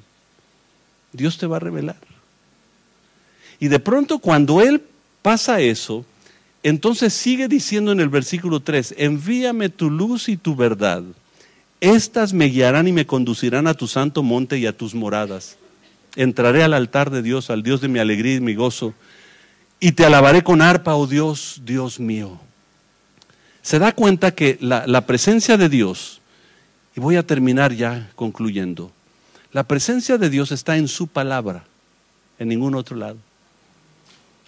Dios 1.13 1.38
te 1.38 1.46
va 1.46 1.59
a 1.59 1.61
revelar. 1.61 2.00
Y 3.61 3.69
de 3.69 3.79
pronto 3.79 4.19
cuando 4.19 4.61
Él 4.61 4.83
pasa 5.23 5.61
eso, 5.61 6.04
entonces 6.65 7.13
sigue 7.13 7.46
diciendo 7.46 7.92
en 7.92 8.00
el 8.00 8.09
versículo 8.09 8.59
3, 8.59 8.96
envíame 8.98 9.69
tu 9.69 9.88
luz 9.88 10.29
y 10.29 10.37
tu 10.37 10.57
verdad. 10.57 11.04
Estas 11.81 12.33
me 12.33 12.46
guiarán 12.46 12.88
y 12.88 12.92
me 12.92 13.07
conducirán 13.07 13.69
a 13.69 13.75
tu 13.75 13.87
santo 13.87 14.25
monte 14.25 14.59
y 14.59 14.67
a 14.67 14.77
tus 14.77 14.96
moradas 14.96 15.60
entraré 16.17 16.63
al 16.63 16.75
altar 16.75 17.11
de 17.11 17.23
Dios, 17.23 17.50
al 17.50 17.63
Dios 17.63 17.81
de 17.81 17.88
mi 17.88 17.98
alegría 17.98 18.35
y 18.35 18.40
mi 18.40 18.54
gozo, 18.54 18.94
y 19.79 19.92
te 19.92 20.04
alabaré 20.04 20.42
con 20.42 20.63
arpa, 20.63 20.94
oh 20.94 21.06
Dios, 21.06 21.63
Dios 21.65 22.00
mío. 22.00 22.38
Se 23.63 23.79
da 23.79 23.92
cuenta 23.92 24.35
que 24.35 24.58
la, 24.61 24.87
la 24.87 25.06
presencia 25.06 25.56
de 25.56 25.69
Dios, 25.69 26.21
y 26.96 27.00
voy 27.00 27.17
a 27.17 27.27
terminar 27.27 27.73
ya 27.73 28.11
concluyendo, 28.15 28.92
la 29.52 29.65
presencia 29.65 30.19
de 30.19 30.31
Dios 30.31 30.52
está 30.52 30.77
en 30.77 30.88
su 30.88 31.06
palabra. 31.06 31.65
en 32.40 32.48
ningún 32.48 32.75
otro 32.75 32.96
lado. 32.96 33.19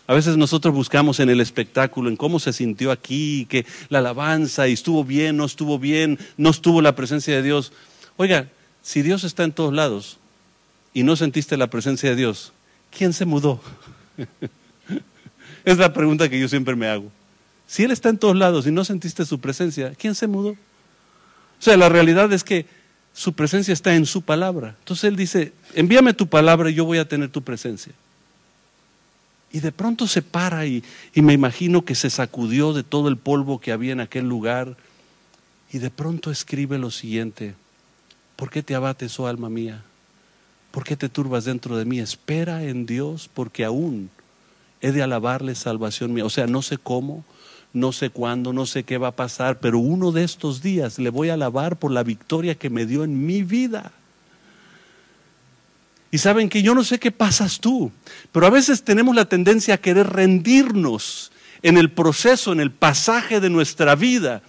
A 0.08 0.14
veces 0.14 0.36
nosotros 0.36 0.74
buscamos 0.74 1.20
en 1.20 1.30
el 1.30 1.40
espectáculo, 1.40 2.08
en 2.08 2.16
cómo 2.16 2.40
se 2.40 2.52
sintió 2.52 2.90
aquí, 2.90 3.46
que 3.48 3.64
la 3.88 3.98
alabanza 3.98 4.66
y 4.66 4.72
estuvo 4.72 5.04
bien, 5.04 5.36
no 5.36 5.44
estuvo 5.44 5.78
bien, 5.78 6.18
no 6.36 6.50
estuvo 6.50 6.82
la 6.82 6.96
presencia 6.96 7.36
de 7.36 7.42
Dios. 7.42 7.72
Oiga, 8.16 8.48
si 8.82 9.02
Dios 9.02 9.24
está 9.24 9.44
en 9.44 9.52
todos 9.52 9.72
lados 9.72 10.18
y 10.94 11.02
no 11.02 11.16
sentiste 11.16 11.56
la 11.56 11.68
presencia 11.68 12.10
de 12.10 12.16
Dios, 12.16 12.52
¿quién 12.96 13.12
se 13.12 13.24
mudó? 13.24 13.60
es 15.64 15.78
la 15.78 15.92
pregunta 15.92 16.28
que 16.28 16.40
yo 16.40 16.48
siempre 16.48 16.76
me 16.76 16.88
hago. 16.88 17.10
Si 17.66 17.82
Él 17.82 17.90
está 17.90 18.08
en 18.10 18.18
todos 18.18 18.36
lados 18.36 18.66
y 18.66 18.70
no 18.70 18.84
sentiste 18.84 19.24
su 19.24 19.40
presencia, 19.40 19.94
¿quién 19.96 20.14
se 20.14 20.26
mudó? 20.26 20.50
O 20.50 20.56
sea, 21.64 21.76
la 21.76 21.88
realidad 21.88 22.32
es 22.32 22.44
que 22.44 22.66
su 23.14 23.32
presencia 23.34 23.72
está 23.72 23.94
en 23.94 24.06
su 24.06 24.22
palabra. 24.22 24.74
Entonces 24.80 25.04
Él 25.04 25.16
dice, 25.16 25.52
envíame 25.74 26.12
tu 26.12 26.26
palabra 26.26 26.70
y 26.70 26.74
yo 26.74 26.84
voy 26.84 26.98
a 26.98 27.08
tener 27.08 27.30
tu 27.30 27.42
presencia. 27.42 27.92
Y 29.52 29.60
de 29.60 29.70
pronto 29.70 30.06
se 30.06 30.22
para 30.22 30.66
y, 30.66 30.82
me 31.14 31.34
imagino 31.34 31.84
que 31.84 31.94
se 31.94 32.08
sacudió 32.08 32.72
de 32.72 32.82
todo 32.82 33.08
el 33.08 33.18
polvo 33.18 33.60
que 33.60 33.72
había 33.72 33.92
en 33.92 34.00
aquel 34.00 34.26
lugar 34.26 34.76
y 35.70 35.78
de 35.78 35.90
pronto 35.90 36.30
escribe 36.30 36.78
lo 36.78 36.90
siguiente, 36.90 37.54
¿por 38.36 38.50
qué 38.50 38.62
te 38.62 38.74
abates, 38.74 39.18
oh 39.20 39.26
alma 39.26 39.50
mía? 39.50 39.82
¿Por 40.72 40.84
qué 40.84 40.96
te 40.96 41.10
turbas 41.10 41.44
dentro 41.44 41.76
de 41.76 41.84
mí? 41.84 42.00
Espera 42.00 42.64
en 42.64 42.86
Dios 42.86 43.30
porque 43.32 43.64
aún 43.64 44.10
he 44.80 44.90
de 44.90 45.02
alabarle 45.02 45.54
salvación 45.54 46.14
mía. 46.14 46.24
O 46.24 46.30
sea, 46.30 46.46
no 46.46 46.62
sé 46.62 46.78
cómo, 46.78 47.24
no 47.74 47.92
sé 47.92 48.08
cuándo, 48.08 48.54
no 48.54 48.64
sé 48.64 48.82
qué 48.82 48.96
va 48.96 49.08
a 49.08 49.16
pasar, 49.16 49.60
pero 49.60 49.78
uno 49.78 50.12
de 50.12 50.24
estos 50.24 50.62
días 50.62 50.98
le 50.98 51.10
voy 51.10 51.28
a 51.28 51.34
alabar 51.34 51.78
por 51.78 51.92
la 51.92 52.02
victoria 52.02 52.54
que 52.54 52.70
me 52.70 52.86
dio 52.86 53.04
en 53.04 53.26
mi 53.26 53.42
vida. 53.42 53.92
Y 56.10 56.18
saben 56.18 56.48
que 56.48 56.62
yo 56.62 56.74
no 56.74 56.84
sé 56.84 56.98
qué 56.98 57.12
pasas 57.12 57.60
tú, 57.60 57.92
pero 58.32 58.46
a 58.46 58.50
veces 58.50 58.82
tenemos 58.82 59.14
la 59.14 59.26
tendencia 59.26 59.74
a 59.74 59.78
querer 59.78 60.08
rendirnos 60.08 61.32
en 61.62 61.76
el 61.76 61.90
proceso, 61.90 62.52
en 62.52 62.60
el 62.60 62.70
pasaje 62.70 63.40
de 63.40 63.50
nuestra 63.50 63.94
vida 63.94 64.42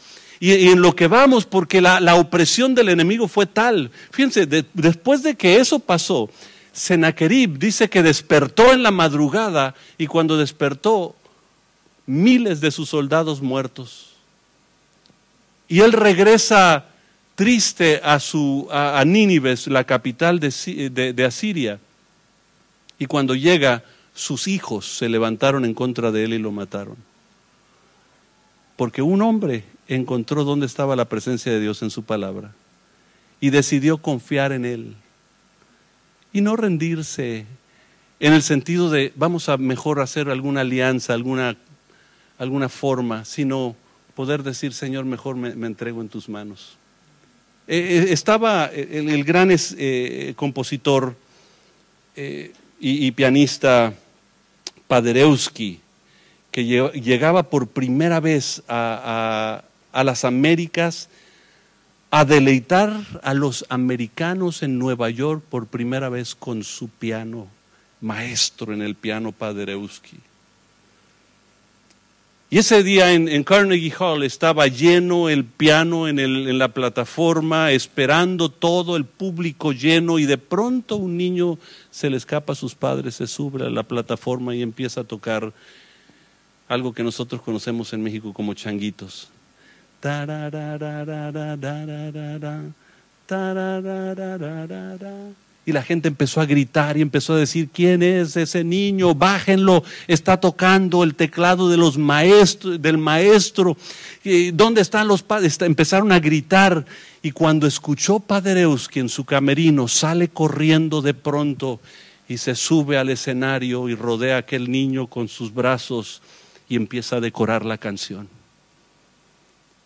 y, 0.43 0.67
en 0.67 0.81
lo 0.81 0.93
que 0.93 1.07
vamos, 1.07 1.45
porque 1.45 1.79
la, 1.79 2.15
opresión 2.15 2.75
del 2.75 2.89
enemigo 2.89 3.29
fue 3.29 3.45
tal. 3.45 3.91
Fíjense, 4.11 4.45
después 4.45 5.23
de 5.23 5.35
que 5.35 5.55
eso 5.55 5.79
pasó, 5.79 6.29
Sennacherib 6.73 7.57
dice 7.57 7.89
que 7.89 8.03
despertó 8.03 8.73
en 8.73 8.83
la 8.83 8.91
madrugada 8.91 9.73
y 9.97 10.07
cuando 10.07 10.35
despertó, 10.35 11.15
miles 12.05 12.59
de 12.59 12.71
sus 12.71 12.89
soldados 12.89 13.41
muertos. 13.41 14.15
Y 15.69 15.79
él 15.79 15.93
regresa 15.93 16.87
triste 17.35 18.01
a, 18.03 18.19
su, 18.19 18.67
a, 18.69 19.01
la 19.67 19.83
capital 19.85 20.41
de, 20.41 21.13
de 21.15 21.25
Asiria. 21.25 21.79
Y 22.99 23.05
cuando 23.05 23.33
llega, 23.33 23.85
sus 24.13 24.49
hijos 24.49 24.97
se 24.97 25.07
levantaron 25.07 25.63
en 25.63 25.73
contra 25.73 26.11
de 26.11 26.25
él 26.25 26.33
y 26.33 26.39
lo 26.39 26.51
mataron. 26.51 26.97
Porque 28.75 29.01
un 29.01 29.21
hombre 29.21 29.63
encontró 29.87 30.43
dónde 30.43 30.65
estaba 30.65 30.95
la 30.95 31.05
presencia 31.05 31.51
de 31.51 31.59
Dios 31.59 31.81
en 31.81 31.89
su 31.89 32.03
palabra 32.03 32.51
y 33.39 33.49
decidió 33.49 33.97
confiar 33.97 34.51
en 34.51 34.65
él 34.65 34.95
y 36.31 36.41
no 36.41 36.55
rendirse 36.55 37.45
en 38.19 38.33
el 38.33 38.41
sentido 38.41 38.89
de 38.89 39.11
vamos 39.15 39.49
a 39.49 39.57
mejor 39.57 39.99
hacer 39.99 40.29
alguna 40.29 40.61
alianza, 40.61 41.13
alguna, 41.13 41.57
alguna 42.37 42.69
forma, 42.69 43.25
sino 43.25 43.75
poder 44.15 44.43
decir, 44.43 44.73
Señor, 44.73 45.05
mejor 45.05 45.35
me 45.35 45.67
entrego 45.67 46.01
en 46.01 46.09
tus 46.09 46.29
manos. 46.29 46.77
Eh, 47.65 47.77
eh, 47.77 48.11
estaba 48.11 48.65
el, 48.65 49.23
gran 49.23 49.49
eh, 49.51 50.33
compositor 50.35 51.15
y, 52.79 53.11
pianista 53.11 53.93
Paderewski, 54.87 55.79
que 56.51 56.65
llegaba 56.65 57.43
por 57.43 57.67
primera 57.67 58.19
vez 58.19 58.61
a, 58.67 59.63
a 59.93 60.03
las 60.03 60.25
Américas 60.25 61.09
a 62.11 62.25
deleitar 62.25 62.93
a 63.23 63.33
los 63.33 63.65
americanos 63.69 64.61
en 64.61 64.77
Nueva 64.77 65.09
York 65.09 65.43
por 65.49 65.65
primera 65.65 66.09
vez 66.09 66.35
con 66.35 66.63
su 66.63 66.87
piano, 66.87 67.47
maestro 68.01 68.71
en 68.71 68.83
el 68.83 68.93
piano 68.93 69.31
Paderewski. 69.31 70.17
Y 72.51 72.59
ese 72.59 72.83
día 72.83 73.11
en, 73.13 73.43
Carnegie 73.43 73.91
Hall 73.97 74.21
estaba 74.21 74.67
lleno 74.67 75.27
el 75.27 75.43
piano 75.43 76.07
en, 76.07 76.19
en, 76.19 76.59
la 76.59 76.67
plataforma, 76.67 77.71
esperando 77.71 78.49
todo 78.49 78.95
el 78.95 79.05
público 79.05 79.71
lleno 79.71 80.19
y 80.19 80.27
de 80.27 80.37
pronto 80.37 80.97
un 80.97 81.17
niño 81.17 81.57
se 81.89 82.11
le 82.11 82.17
escapa 82.17 82.53
a 82.53 82.55
sus 82.55 82.75
padres, 82.75 83.15
se 83.15 83.25
sube 83.25 83.65
a 83.65 83.71
la 83.71 83.81
plataforma 83.81 84.53
y 84.53 84.61
empieza 84.61 85.01
a 85.01 85.03
tocar 85.03 85.51
algo 86.67 86.93
que 86.93 87.01
nosotros 87.01 87.41
conocemos 87.41 87.91
en 87.91 88.03
México 88.03 88.33
como 88.33 88.53
changuitos. 88.53 89.32
Y 95.65 95.71
la 95.71 95.81
gente 95.81 96.09
empezó 96.09 96.41
a 96.41 96.45
gritar 96.45 96.97
y 96.97 97.01
empezó 97.01 97.33
a 97.33 97.37
decir, 97.37 97.69
¿quién 97.73 98.03
es 98.03 98.35
ese 98.35 98.65
niño? 98.65 99.15
Bájenlo, 99.15 99.83
está 100.07 100.37
tocando 100.41 101.03
el 101.03 101.15
teclado 101.15 101.69
de 101.69 101.77
los 101.77 101.97
maestros, 101.97 102.81
del 102.81 102.97
maestro. 102.97 103.77
¿Dónde 104.53 104.81
están 104.81 105.07
los 105.07 105.23
padres? 105.23 105.61
Empezaron 105.61 106.11
a 106.11 106.19
gritar 106.19 106.85
y 107.21 107.31
cuando 107.31 107.65
escuchó 107.65 108.21
que 108.91 108.99
en 108.99 109.07
su 109.07 109.23
camerino 109.23 109.87
sale 109.87 110.27
corriendo 110.27 111.01
de 111.01 111.13
pronto 111.13 111.79
y 112.27 112.37
se 112.37 112.55
sube 112.55 112.97
al 112.97 113.09
escenario 113.09 113.87
y 113.87 113.95
rodea 113.95 114.35
a 114.35 114.39
aquel 114.39 114.69
niño 114.69 115.07
con 115.07 115.29
sus 115.29 115.53
brazos 115.53 116.21
y 116.67 116.75
empieza 116.75 117.17
a 117.17 117.21
decorar 117.21 117.63
la 117.63 117.77
canción. 117.77 118.27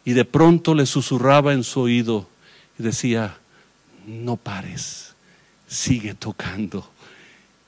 Y 0.08 0.14
de 0.14 0.24
pronto 0.24 0.74
le 0.74 0.86
susurraba 0.86 1.51
en 1.51 1.66
su 1.66 1.82
oído 1.82 2.30
y 2.80 2.84
decía, 2.84 3.36
no 4.05 4.38
pares 4.38 5.14
sigue 5.68 6.14
tocando. 6.14 6.89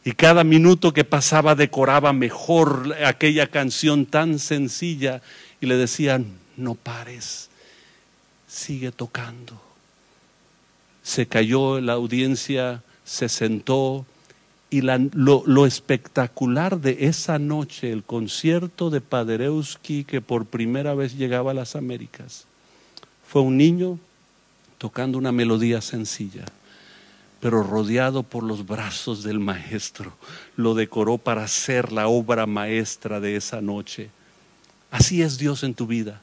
Y 0.05 0.13
cada 0.13 0.45
minuto 0.45 0.93
que 0.93 1.03
pasaba 1.03 1.53
decoraba 1.53 2.13
mejor 2.13 2.95
aquella 3.05 3.47
canción 3.47 4.05
tan 4.05 4.39
sencilla 4.39 5.21
y 5.59 5.65
le 5.65 5.75
decían, 5.75 6.27
no 6.55 6.75
pares, 6.75 7.49
sigue 8.47 8.93
tocando. 8.93 9.61
Se 11.03 11.27
cayó 11.27 11.81
la 11.81 11.91
audiencia, 11.91 12.83
se 13.03 13.27
sentó 13.27 14.05
y 14.69 14.81
lo, 14.81 15.43
lo, 15.45 15.65
espectacular 15.65 16.79
de 16.79 17.07
esa 17.07 17.39
noche, 17.39 17.91
el 17.91 18.03
concierto 18.03 18.89
de 18.89 19.01
Paderewski 19.01 20.03
que 20.03 20.21
por 20.21 20.45
primera 20.45 20.93
vez 20.93 21.17
llegaba 21.17 21.51
a 21.51 21.55
las 21.55 21.75
Américas, 21.75 22.45
fue 23.27 23.41
un 23.41 23.57
niño 23.57 23.99
tocando 24.77 25.17
una 25.17 25.31
melodía 25.31 25.81
sencilla 25.81 26.45
pero 27.39 27.63
rodeado 27.63 28.23
por 28.23 28.43
los 28.43 28.65
brazos 28.65 29.23
del 29.23 29.39
maestro, 29.39 30.13
lo 30.55 30.73
decoró 30.73 31.17
para 31.17 31.47
ser 31.47 31.91
la 31.91 32.07
obra 32.07 32.45
maestra 32.45 33.19
de 33.19 33.35
esa 33.35 33.61
noche. 33.61 34.09
Así 34.91 35.21
es 35.21 35.37
Dios 35.37 35.63
en 35.63 35.73
tu 35.73 35.87
vida. 35.87 36.21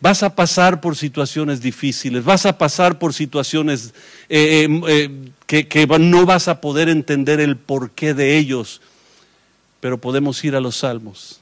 Vas 0.00 0.22
a 0.22 0.34
pasar 0.34 0.80
por 0.80 0.96
situaciones 0.96 1.60
difíciles, 1.60 2.24
vas 2.24 2.46
a 2.46 2.56
pasar 2.56 2.98
por 2.98 3.12
situaciones 3.12 3.94
eh, 4.28 4.66
eh, 4.68 4.80
eh, 4.88 5.30
que, 5.46 5.66
que 5.66 5.86
no 5.86 6.24
vas 6.24 6.46
a 6.46 6.60
poder 6.60 6.88
entender 6.88 7.40
el 7.40 7.56
porqué 7.56 8.14
de 8.14 8.38
ellos, 8.38 8.80
pero 9.80 9.98
podemos 9.98 10.42
ir 10.44 10.54
a 10.54 10.60
los 10.60 10.76
salmos. 10.76 11.40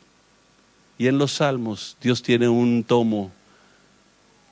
Y 0.98 1.08
en 1.08 1.18
los 1.18 1.32
salmos 1.32 1.96
Dios 2.00 2.22
tiene 2.22 2.48
un 2.48 2.82
tomo 2.82 3.30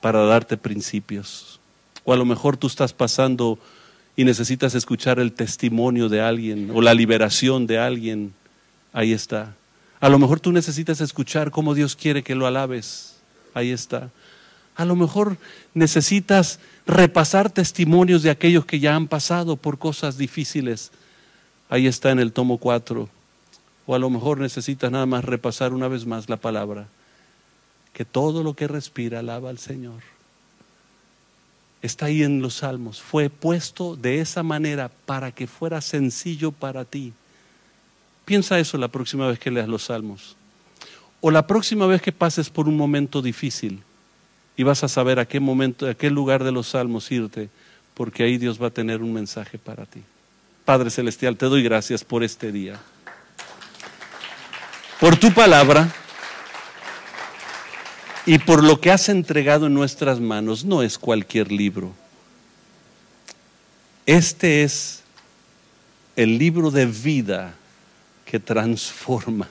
para 0.01 0.23
darte 0.25 0.55
principios. 0.55 1.59
O 2.03 2.13
a 2.13 2.17
lo 2.17 2.25
mejor 2.25 2.57
tú 2.57 2.67
estás 2.67 2.93
pasando 2.93 3.57
y 4.15 4.23
necesitas 4.23 4.75
escuchar 4.75 5.19
el 5.19 5.33
testimonio 5.33 6.09
de 6.09 6.21
alguien 6.21 6.71
o 6.73 6.81
la 6.81 6.93
liberación 6.93 7.65
de 7.65 7.79
alguien, 7.79 8.33
ahí 8.93 9.11
está. 9.11 9.55
A 9.99 10.09
lo 10.09 10.19
mejor 10.19 10.39
tú 10.39 10.51
necesitas 10.51 11.01
escuchar 11.01 11.49
cómo 11.49 11.73
Dios 11.73 11.95
quiere 11.95 12.23
que 12.23 12.35
lo 12.35 12.45
alabes, 12.45 13.14
ahí 13.55 13.71
está. 13.71 14.11
A 14.75 14.85
lo 14.85 14.95
mejor 14.95 15.37
necesitas 15.73 16.59
repasar 16.85 17.49
testimonios 17.49 18.21
de 18.21 18.29
aquellos 18.29 18.65
que 18.65 18.79
ya 18.79 18.95
han 18.95 19.07
pasado 19.07 19.55
por 19.55 19.79
cosas 19.79 20.17
difíciles, 20.17 20.91
ahí 21.69 21.87
está 21.87 22.11
en 22.11 22.19
el 22.19 22.31
tomo 22.31 22.59
4. 22.59 23.09
O 23.87 23.95
a 23.95 23.99
lo 23.99 24.09
mejor 24.09 24.39
necesitas 24.39 24.91
nada 24.91 25.05
más 25.05 25.23
repasar 25.23 25.73
una 25.73 25.87
vez 25.87 26.05
más 26.05 26.29
la 26.29 26.37
palabra, 26.37 26.87
que 27.93 28.05
todo 28.05 28.43
lo 28.43 28.53
que 28.53 28.67
respira 28.67 29.19
alaba 29.19 29.49
al 29.49 29.57
Señor 29.57 30.01
está 31.85 32.07
ahí 32.07 32.23
en 32.23 32.41
los 32.41 32.55
salmos, 32.55 33.01
fue 33.01 33.29
puesto 33.29 33.95
de 33.95 34.19
esa 34.19 34.43
manera 34.43 34.89
para 35.05 35.31
que 35.31 35.47
fuera 35.47 35.81
sencillo 35.81 36.51
para 36.51 36.83
ti. 36.85 37.13
Piensa 38.25 38.59
eso 38.59 38.77
la 38.77 38.87
próxima 38.87 39.27
vez 39.27 39.39
que 39.39 39.51
leas 39.51 39.67
los 39.67 39.83
salmos. 39.83 40.35
O 41.27 41.31
la 41.31 41.47
próxima 41.47 41.87
vez 41.87 42.03
que 42.03 42.11
pases 42.11 42.51
por 42.51 42.67
un 42.67 42.77
momento 42.77 43.19
difícil 43.19 43.81
y 44.55 44.61
vas 44.61 44.83
a 44.83 44.87
saber 44.87 45.17
a 45.17 45.25
qué 45.25 45.39
momento, 45.39 45.89
a 45.89 45.95
qué 45.95 46.11
lugar 46.11 46.43
de 46.43 46.51
los 46.51 46.67
salmos 46.67 47.11
irte, 47.11 47.49
porque 47.95 48.21
ahí 48.21 48.37
Dios 48.37 48.61
va 48.61 48.67
a 48.67 48.69
tener 48.69 49.01
un 49.01 49.11
mensaje 49.11 49.57
para 49.57 49.87
ti. 49.87 50.03
Padre 50.65 50.91
Celestial, 50.91 51.35
te 51.35 51.47
doy 51.47 51.63
gracias 51.63 52.03
por 52.03 52.23
este 52.23 52.51
día. 52.51 52.79
Por 54.99 55.15
tu 55.15 55.33
palabra 55.33 55.91
y 58.27 58.37
por 58.37 58.63
lo 58.63 58.79
que 58.79 58.91
has 58.91 59.09
entregado 59.09 59.65
en 59.65 59.73
nuestras 59.73 60.19
manos. 60.19 60.63
No 60.63 60.83
es 60.83 60.99
cualquier 60.99 61.51
libro. 61.51 61.91
Este 64.05 64.61
es 64.61 65.01
el 66.15 66.37
libro 66.37 66.69
de 66.69 66.85
vida 66.85 67.55
que 68.25 68.39
transforma. 68.39 69.49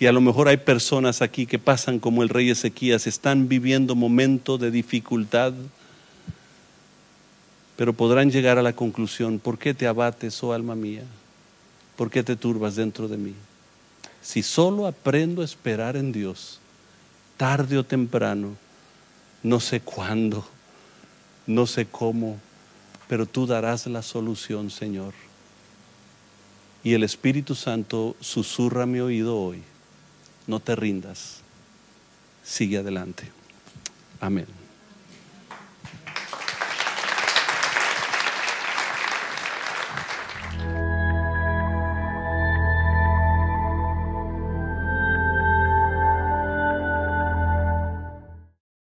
Y 0.00 0.06
a 0.06 0.12
lo 0.12 0.20
mejor 0.20 0.48
hay 0.48 0.58
personas 0.58 1.22
aquí 1.22 1.46
que 1.46 1.58
pasan 1.58 1.98
como 1.98 2.22
el 2.22 2.28
rey 2.28 2.50
Ezequías, 2.50 3.06
están 3.06 3.48
viviendo 3.48 3.96
momentos 3.96 4.60
de 4.60 4.70
dificultad, 4.70 5.52
pero 7.76 7.92
podrán 7.92 8.30
llegar 8.30 8.58
a 8.58 8.62
la 8.62 8.74
conclusión, 8.74 9.40
¿por 9.40 9.58
qué 9.58 9.74
te 9.74 9.86
abates, 9.86 10.42
oh 10.42 10.52
alma 10.52 10.74
mía? 10.76 11.02
¿Por 11.96 12.10
qué 12.10 12.22
te 12.22 12.36
turbas 12.36 12.76
dentro 12.76 13.08
de 13.08 13.16
mí? 13.16 13.34
Si 14.22 14.42
solo 14.42 14.86
aprendo 14.86 15.42
a 15.42 15.44
esperar 15.44 15.96
en 15.96 16.12
Dios, 16.12 16.60
tarde 17.36 17.76
o 17.78 17.84
temprano, 17.84 18.56
no 19.42 19.58
sé 19.58 19.80
cuándo, 19.80 20.46
no 21.46 21.66
sé 21.66 21.86
cómo, 21.86 22.38
pero 23.08 23.26
tú 23.26 23.46
darás 23.46 23.86
la 23.86 24.02
solución, 24.02 24.70
Señor. 24.70 25.14
Y 26.84 26.94
el 26.94 27.02
Espíritu 27.02 27.56
Santo 27.56 28.14
susurra 28.20 28.86
mi 28.86 29.00
oído 29.00 29.36
hoy. 29.36 29.62
No 30.48 30.58
te 30.58 30.74
rindas. 30.74 31.36
Sigue 32.42 32.78
adelante. 32.78 33.30
Amén. 34.18 34.57